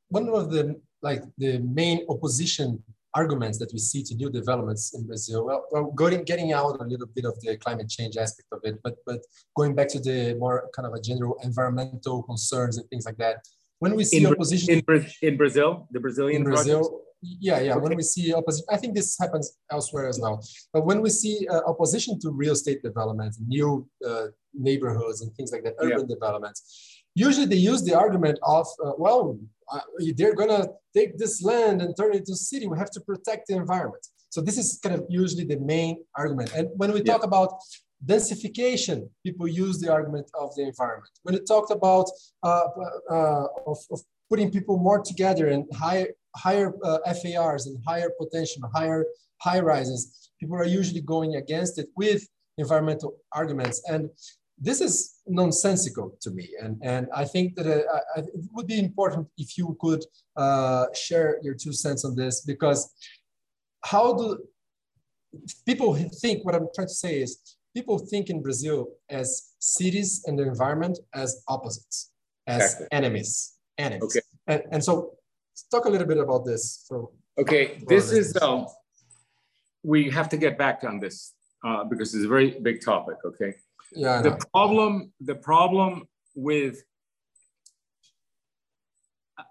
[0.10, 2.84] one of the like the main opposition
[3.14, 5.46] arguments that we see to new developments in Brazil.
[5.46, 8.76] Well, well going, getting out a little bit of the climate change aspect of it,
[8.84, 9.20] but but
[9.56, 13.38] going back to the more kind of a general environmental concerns and things like that.
[13.80, 17.02] When we see in, opposition in, in Brazil, the Brazilian in Brazil?
[17.40, 17.74] Yeah, yeah.
[17.74, 17.82] Okay.
[17.82, 20.44] When we see opposition, I think this happens elsewhere as well.
[20.74, 25.52] But when we see uh, opposition to real estate development, new uh, neighborhoods and things
[25.52, 26.16] like that, urban yeah.
[26.16, 26.60] developments,
[27.16, 29.40] usually they use the argument of, uh, well,
[29.72, 29.80] uh,
[30.18, 32.68] they're gonna take this land and turn it into a city.
[32.68, 34.06] We have to protect the environment.
[34.30, 36.52] So this is kind of usually the main argument.
[36.54, 37.14] And when we yeah.
[37.14, 37.54] talk about
[38.06, 41.12] densification, people use the argument of the environment.
[41.24, 42.08] When it talked about
[42.44, 42.68] uh,
[43.10, 48.62] uh, of, of, putting people more together and higher higher uh, FARs and higher potential,
[48.74, 49.06] higher
[49.42, 52.28] high rises, people are usually going against it with
[52.58, 53.82] environmental arguments.
[53.88, 54.10] And
[54.58, 56.50] this is nonsensical to me.
[56.62, 60.04] And, and I think that uh, I, it would be important if you could
[60.38, 62.94] uh, share your two cents on this, because
[63.84, 64.40] how do
[65.66, 70.40] people think, what I'm trying to say is, people think in Brazil as cities and
[70.40, 72.12] the environment as opposites,
[72.48, 72.88] as exactly.
[72.94, 74.04] enemies, enemies.
[74.04, 74.22] Okay.
[74.48, 75.12] And, and so
[75.72, 76.90] talk a little bit about this.
[77.38, 78.68] Okay, this is, um,
[79.84, 81.34] we have to get back on this
[81.66, 83.54] uh, because it's a very big topic, okay?
[83.92, 84.22] Yeah.
[84.22, 86.84] The problem, the problem with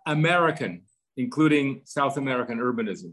[0.06, 0.82] American,
[1.16, 3.12] including South American urbanism,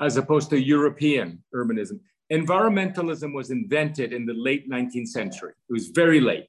[0.00, 2.00] as opposed to European urbanism.
[2.32, 5.52] Environmentalism was invented in the late 19th century.
[5.68, 6.48] It was very late,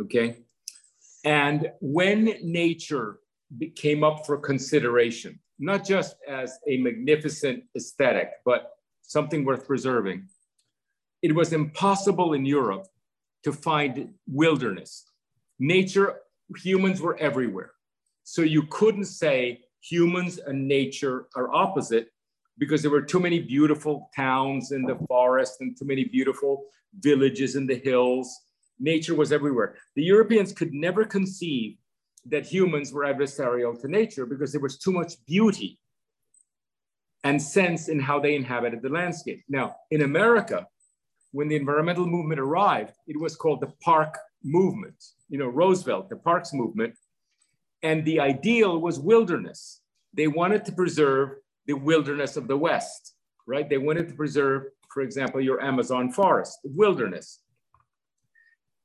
[0.00, 0.38] okay?
[1.24, 3.18] And when nature
[3.76, 8.72] came up for consideration, not just as a magnificent aesthetic, but
[9.02, 10.28] something worth preserving,
[11.22, 12.86] it was impossible in Europe
[13.44, 15.04] to find wilderness.
[15.58, 16.20] Nature,
[16.56, 17.72] humans were everywhere.
[18.24, 22.08] So you couldn't say humans and nature are opposite
[22.58, 26.64] because there were too many beautiful towns in the forest and too many beautiful
[27.00, 28.28] villages in the hills.
[28.78, 29.76] Nature was everywhere.
[29.96, 31.78] The Europeans could never conceive
[32.30, 35.78] that humans were adversarial to nature because there was too much beauty
[37.24, 39.42] and sense in how they inhabited the landscape.
[39.48, 40.66] Now, in America,
[41.32, 45.02] when the environmental movement arrived, it was called the park movement.
[45.28, 46.94] You know, Roosevelt, the parks movement.
[47.82, 49.80] And the ideal was wilderness.
[50.14, 53.14] They wanted to preserve the wilderness of the West,
[53.46, 53.68] right?
[53.68, 57.40] They wanted to preserve, for example, your Amazon forest, wilderness.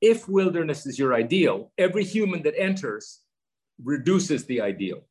[0.01, 3.22] If wilderness is your ideal, every human that enters
[3.83, 5.01] reduces the ideal.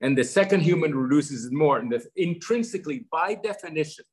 [0.00, 1.78] And the second human reduces it more.
[1.78, 4.04] And intrinsically, by definition,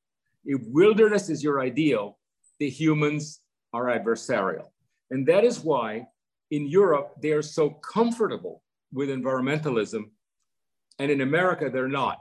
[0.46, 2.18] if wilderness is your ideal,
[2.60, 3.42] the humans
[3.74, 4.68] are adversarial.
[5.12, 6.08] And that is why
[6.52, 10.04] in Europe, they are so comfortable with environmentalism.
[11.00, 12.20] And in America, they're not,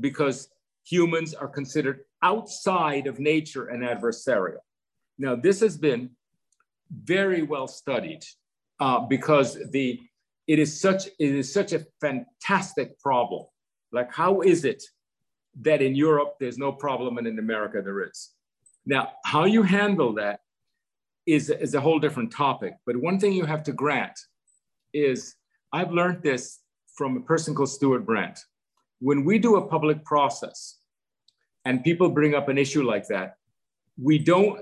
[0.00, 0.48] because
[0.84, 4.62] humans are considered outside of nature and adversarial.
[5.18, 6.10] Now, this has been
[6.90, 8.24] very well studied
[8.80, 10.00] uh, because the
[10.46, 13.44] it is such it is such a fantastic problem.
[13.92, 14.82] Like, how is it
[15.62, 18.30] that in Europe there's no problem and in America there is?
[18.86, 20.40] Now, how you handle that
[21.26, 22.74] is, is a whole different topic.
[22.86, 24.18] But one thing you have to grant
[24.92, 25.36] is
[25.72, 26.60] I've learned this
[26.96, 28.36] from a person called Stewart Brand.
[29.00, 30.78] When we do a public process
[31.64, 33.36] and people bring up an issue like that,
[34.00, 34.60] we don't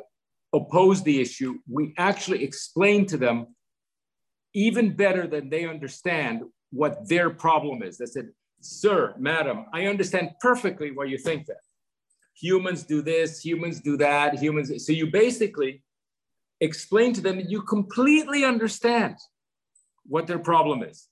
[0.52, 3.54] oppose the issue, we actually explain to them
[4.54, 7.98] even better than they understand what their problem is.
[7.98, 8.28] They said,
[8.60, 11.62] Sir, madam, I understand perfectly why you think that.
[12.34, 14.86] Humans do this, humans do that, humans.
[14.86, 15.82] So you basically
[16.60, 19.16] explain to them that you completely understand
[20.06, 21.08] what their problem is.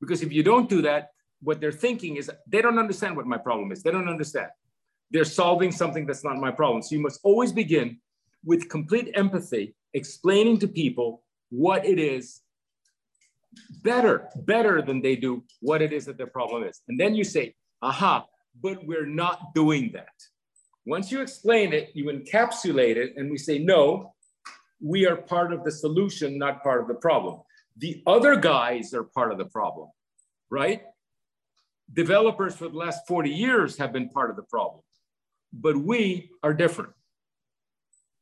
[0.00, 1.10] Because if you don't do that,
[1.40, 3.82] what they're thinking is they don't understand what my problem is.
[3.82, 4.48] They don't understand.
[5.10, 6.82] They're solving something that's not my problem.
[6.82, 7.98] So you must always begin
[8.44, 12.40] with complete empathy, explaining to people what it is
[13.82, 16.82] better, better than they do what it is that their problem is.
[16.88, 18.26] And then you say, aha,
[18.60, 20.08] but we're not doing that.
[20.86, 24.14] Once you explain it, you encapsulate it, and we say, no,
[24.80, 27.40] we are part of the solution, not part of the problem.
[27.76, 29.88] The other guys are part of the problem,
[30.50, 30.82] right?
[31.92, 34.82] Developers for the last 40 years have been part of the problem,
[35.52, 36.92] but we are different.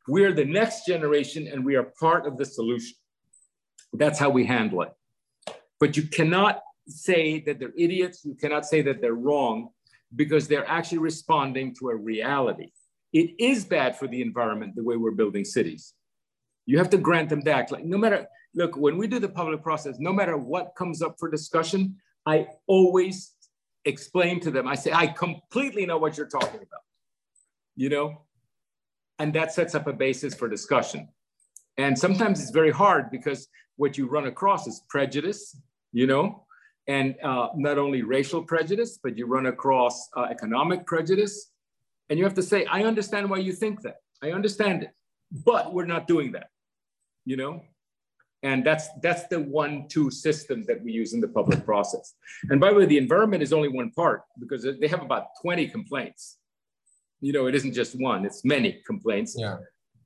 [0.08, 2.96] We're the next generation and we are part of the solution.
[3.92, 4.92] That's how we handle it.
[5.78, 8.24] But you cannot say that they're idiots.
[8.24, 9.70] You cannot say that they're wrong
[10.14, 12.70] because they're actually responding to a reality.
[13.12, 15.94] It is bad for the environment the way we're building cities.
[16.64, 17.70] You have to grant them that.
[17.70, 21.16] Like no matter, look, when we do the public process, no matter what comes up
[21.18, 23.32] for discussion, I always
[23.84, 26.82] explain to them, I say, I completely know what you're talking about,
[27.76, 28.22] you know?
[29.18, 31.08] And that sets up a basis for discussion.
[31.78, 35.56] And sometimes it's very hard because what you run across is prejudice,
[35.92, 36.46] you know,
[36.88, 41.50] and uh, not only racial prejudice, but you run across uh, economic prejudice.
[42.08, 43.96] And you have to say, I understand why you think that.
[44.22, 44.90] I understand it,
[45.44, 46.48] but we're not doing that,
[47.24, 47.62] you know?
[48.42, 52.14] And that's, that's the one-two system that we use in the public process.
[52.50, 55.66] And by the way, the environment is only one part because they have about 20
[55.68, 56.38] complaints.
[57.20, 59.34] You know, it isn't just one, it's many complaints.
[59.36, 59.56] Yeah.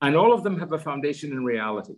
[0.01, 1.97] And all of them have a foundation in reality.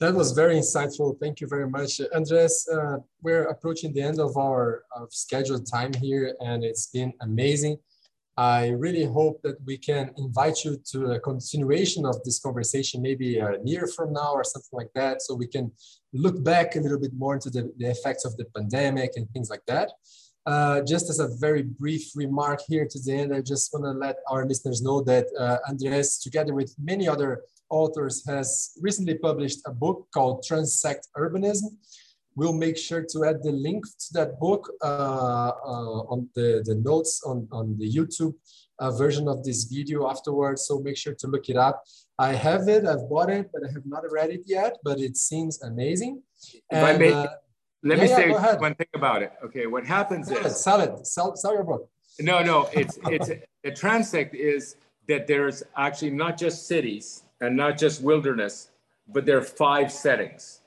[0.00, 1.18] That was very insightful.
[1.20, 2.00] Thank you very much.
[2.14, 7.78] Andres, uh, we're approaching the end of our scheduled time here, and it's been amazing.
[8.36, 13.38] I really hope that we can invite you to a continuation of this conversation, maybe
[13.38, 15.70] a year from now or something like that, so we can
[16.12, 19.50] look back a little bit more into the, the effects of the pandemic and things
[19.50, 19.90] like that.
[20.46, 23.92] Uh, just as a very brief remark here to the end, I just want to
[23.92, 29.60] let our listeners know that uh, Andres, together with many other authors, has recently published
[29.66, 31.76] a book called Transect Urbanism.
[32.36, 36.74] We'll make sure to add the link to that book uh, uh on the, the
[36.74, 38.34] notes on, on the YouTube
[38.80, 40.66] uh, version of this video afterwards.
[40.66, 41.84] So make sure to look it up.
[42.18, 45.16] I have it, I've bought it, but I have not read it yet, but it
[45.16, 46.22] seems amazing.
[46.70, 47.28] And,
[47.84, 49.32] let yeah, me yeah, say one thing about it.
[49.44, 51.90] Okay, what happens sell is it, sell it, sell, sell your book.
[52.18, 57.78] No, no, it's it's a transect is that there's actually not just cities and not
[57.78, 58.70] just wilderness,
[59.08, 60.60] but there are five settings.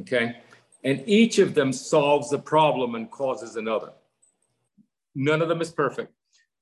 [0.00, 0.36] Okay,
[0.84, 3.92] and each of them solves a problem and causes another.
[5.14, 6.12] None of them is perfect,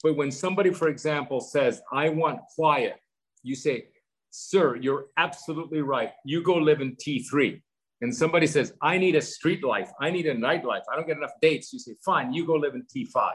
[0.03, 3.01] but when somebody, for example, says, "I want quiet,"
[3.43, 3.89] you say,
[4.31, 6.13] "Sir, you're absolutely right.
[6.25, 7.63] You go live in T3."
[8.03, 11.17] and somebody says, I need a street life, I need a nightlife, I don't get
[11.17, 13.33] enough dates, you say, fine, you go live in T5.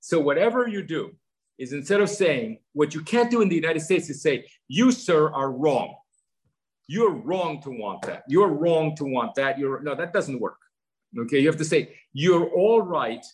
[0.00, 1.14] So whatever you do
[1.58, 4.90] is instead of saying, what you can't do in the United States is say, you,
[4.90, 5.94] sir, are wrong.
[6.88, 8.24] You're wrong to want that.
[8.28, 9.58] You're wrong to want that.
[9.58, 10.58] You're no, that doesn't work.
[11.16, 13.24] Okay, you have to say, you're all right.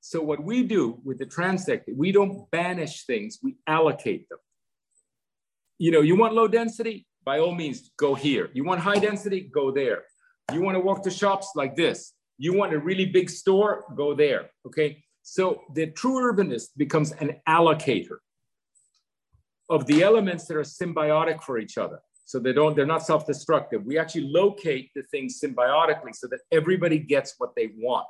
[0.00, 4.38] So what we do with the transect, we don't banish things, we allocate them.
[5.78, 7.06] You know, you want low density?
[7.24, 8.50] by all means, go here.
[8.52, 9.50] You want high density?
[9.52, 10.04] Go there.
[10.52, 12.12] You want to walk to shops like this.
[12.36, 13.84] You want a really big store?
[13.96, 14.50] Go there.
[14.66, 15.03] Okay.
[15.24, 18.18] So the true urbanist becomes an allocator
[19.70, 22.00] of the elements that are symbiotic for each other.
[22.26, 23.84] So they don't, they're not self-destructive.
[23.84, 28.06] We actually locate the things symbiotically so that everybody gets what they want.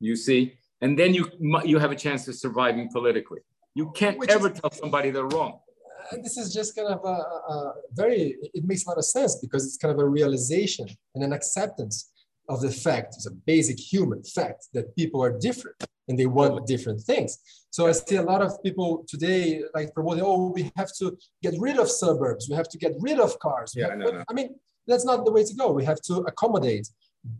[0.00, 0.54] You see?
[0.80, 1.30] And then you,
[1.64, 3.40] you have a chance of surviving politically.
[3.76, 5.60] You can't Which ever is, tell somebody they're wrong
[6.10, 9.36] And this is just kind of a, a, very, it makes a lot of sense
[9.36, 12.10] because it's kind of a realization and an acceptance
[12.48, 15.76] of the fact, it's a basic human fact that people are different
[16.08, 17.38] and they want different things.
[17.70, 21.54] So I see a lot of people today like promoting, oh, we have to get
[21.58, 23.72] rid of suburbs, we have to get rid of cars.
[23.74, 24.24] Yeah, no, no.
[24.28, 24.54] I mean,
[24.86, 25.72] that's not the way to go.
[25.72, 26.88] We have to accommodate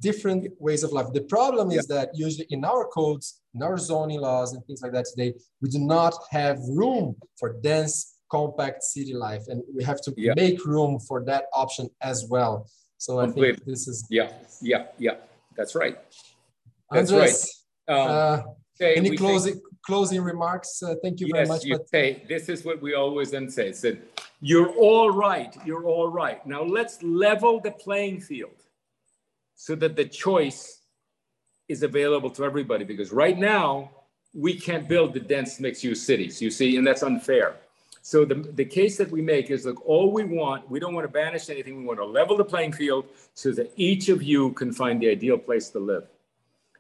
[0.01, 1.07] different ways of life.
[1.13, 1.97] The problem is yeah.
[1.97, 5.69] that usually in our codes, in our zoning laws and things like that today, we
[5.69, 10.33] do not have room for dense compact city life and we have to yeah.
[10.35, 12.67] make room for that option as well
[13.05, 14.31] so i think this is yeah
[14.63, 15.17] yeah yeah
[15.57, 15.99] that's right
[16.91, 18.43] that's Andres, right uh,
[18.75, 20.83] say, any closing think, closing remarks?
[20.83, 21.65] Uh, thank you yes, very much.
[21.65, 21.89] You but...
[21.89, 23.73] say, this is what we always then say.
[23.73, 24.03] Said,
[24.41, 25.55] you're all right.
[25.65, 26.45] You're all right.
[26.47, 28.63] Now let's level the playing field
[29.55, 30.81] so that the choice
[31.69, 32.85] is available to everybody.
[32.85, 33.91] Because right now
[34.35, 36.43] we can't build the dense mixed-use cities.
[36.43, 37.57] You see, and that's unfair.
[38.07, 41.07] So the, the case that we make is look, all we want, we don't want
[41.07, 41.79] to banish anything.
[41.79, 45.09] We want to level the playing field so that each of you can find the
[45.09, 46.05] ideal place to live.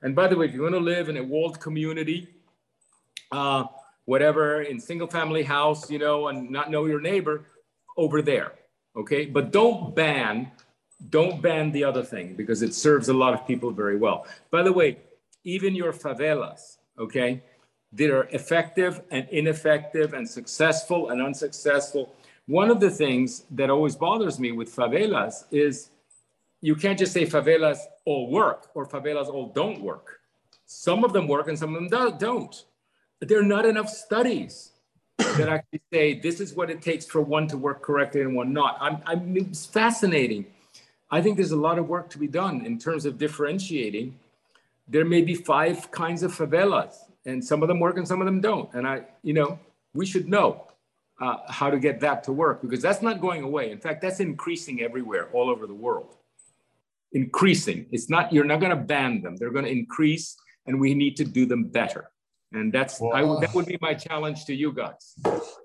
[0.02, 2.28] And by the way, if you want to live in a walled community,
[3.32, 3.64] uh,
[4.04, 7.46] whatever, in single family house, you know, and not know your neighbor,
[7.96, 8.52] over there,
[8.94, 9.24] okay?
[9.24, 10.52] But don't ban,
[11.08, 14.26] don't ban the other thing because it serves a lot of people very well.
[14.50, 14.98] By the way,
[15.42, 17.42] even your favelas, okay?
[17.96, 22.12] That are effective and ineffective and successful and unsuccessful.
[22.46, 25.90] One of the things that always bothers me with favelas is
[26.60, 30.20] you can't just say favelas all work or favelas all don't work.
[30.66, 32.64] Some of them work and some of them don't.
[33.20, 34.72] There are not enough studies
[35.18, 38.52] that actually say this is what it takes for one to work correctly and one
[38.52, 38.76] not.
[38.80, 40.46] I'm, I'm, it's fascinating.
[41.10, 44.18] I think there's a lot of work to be done in terms of differentiating.
[44.88, 46.96] There may be five kinds of favelas
[47.26, 48.72] and some of them work and some of them don't.
[48.74, 49.58] And I, you know,
[49.94, 50.66] we should know
[51.20, 53.70] uh, how to get that to work because that's not going away.
[53.70, 56.16] In fact, that's increasing everywhere, all over the world.
[57.12, 57.86] Increasing.
[57.92, 59.36] It's not, you're not going to ban them.
[59.36, 62.10] They're going to increase and we need to do them better.
[62.52, 63.10] And that's, wow.
[63.10, 65.14] I, that would be my challenge to you guys.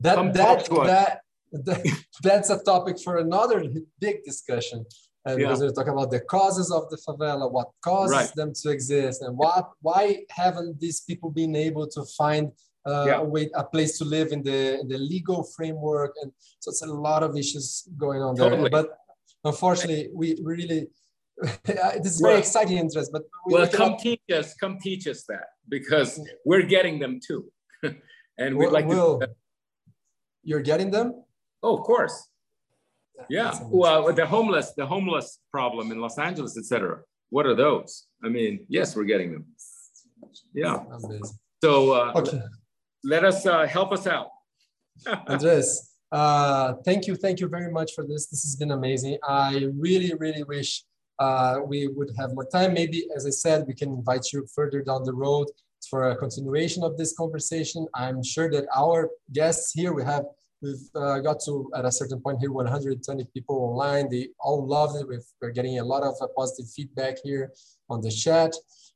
[0.01, 1.21] That, that, that,
[1.65, 3.65] that, that's a topic for another
[3.99, 4.85] big discussion
[5.25, 5.55] and yeah.
[5.55, 8.35] we're talking about the causes of the favela, what causes right.
[8.35, 12.51] them to exist, and what why haven't these people been able to find
[12.87, 13.17] uh, yeah.
[13.17, 16.81] a way, a place to live in the in the legal framework, and so it's
[16.81, 18.61] a lot of issues going on totally.
[18.61, 18.69] there.
[18.69, 18.97] But
[19.43, 20.87] unfortunately, we really
[21.63, 23.11] this is very well, exciting interest.
[23.11, 27.51] But we, well, come teach us, come teach us that because we're getting them too,
[28.37, 29.27] and we'd like to.
[30.43, 31.23] You're getting them.
[31.61, 32.28] Oh, of course.
[33.29, 33.57] Yeah.
[33.63, 37.01] Well, the homeless, the homeless problem in Los Angeles, etc.
[37.29, 38.07] What are those?
[38.23, 39.45] I mean, yes, we're getting them.
[40.53, 40.83] Yeah.
[41.63, 42.41] So uh, okay.
[43.03, 44.27] let us uh, help us out.
[45.27, 48.27] Andres, uh, thank you, thank you very much for this.
[48.27, 49.17] This has been amazing.
[49.27, 50.83] I really, really wish
[51.19, 52.73] uh, we would have more time.
[52.73, 55.47] Maybe, as I said, we can invite you further down the road
[55.89, 57.87] for a continuation of this conversation.
[57.93, 60.25] I'm sure that our guests here, we have
[60.61, 64.09] We've uh, got to, at a certain point here, 120 people online.
[64.09, 65.07] They all loved it.
[65.07, 67.51] We've, we're getting a lot of uh, positive feedback here
[67.89, 68.53] on the chat.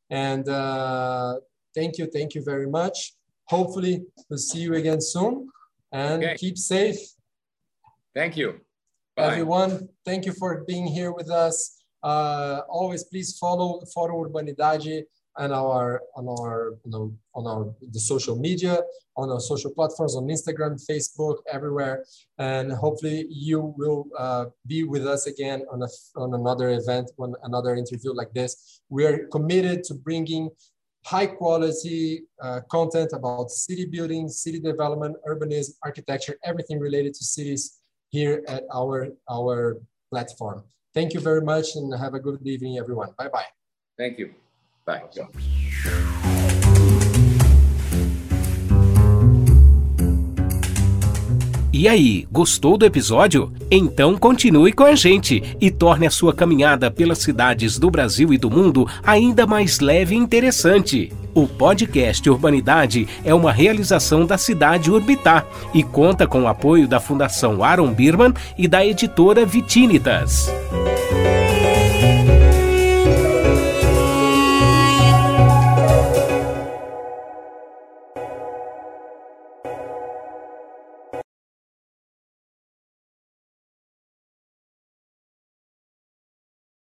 [0.09, 1.35] And uh,
[1.73, 3.13] thank you, thank you very much.
[3.47, 5.49] Hopefully we'll see you again soon
[5.91, 6.35] and okay.
[6.35, 6.97] keep safe.
[8.13, 8.59] Thank you.
[9.15, 9.31] Bye.
[9.31, 11.83] Everyone, thank you for being here with us.
[12.01, 15.03] Uh, always please follow Fórum Urbanidade
[15.37, 18.79] on our on our you know, on our the social media
[19.17, 22.05] on our social platforms on instagram facebook everywhere.
[22.37, 27.33] And hopefully you will uh, be with us again on a on another event on
[27.43, 28.81] another interview like this.
[28.89, 30.49] We are committed to bringing
[31.05, 37.79] high quality uh, content about city building city development urbanism architecture everything related to cities
[38.09, 39.81] here at our our
[40.11, 40.63] platform.
[40.93, 43.09] Thank you very much and have a good evening everyone.
[43.17, 43.49] Bye bye
[43.97, 44.42] thank you
[44.85, 45.01] Bye.
[51.75, 53.51] E aí, gostou do episódio?
[53.71, 58.37] Então continue com a gente e torne a sua caminhada pelas cidades do Brasil e
[58.37, 61.11] do mundo ainda mais leve e interessante.
[61.33, 66.99] O podcast Urbanidade é uma realização da cidade Urbitar e conta com o apoio da
[66.99, 70.53] Fundação Aaron Birman e da editora Vitínitas.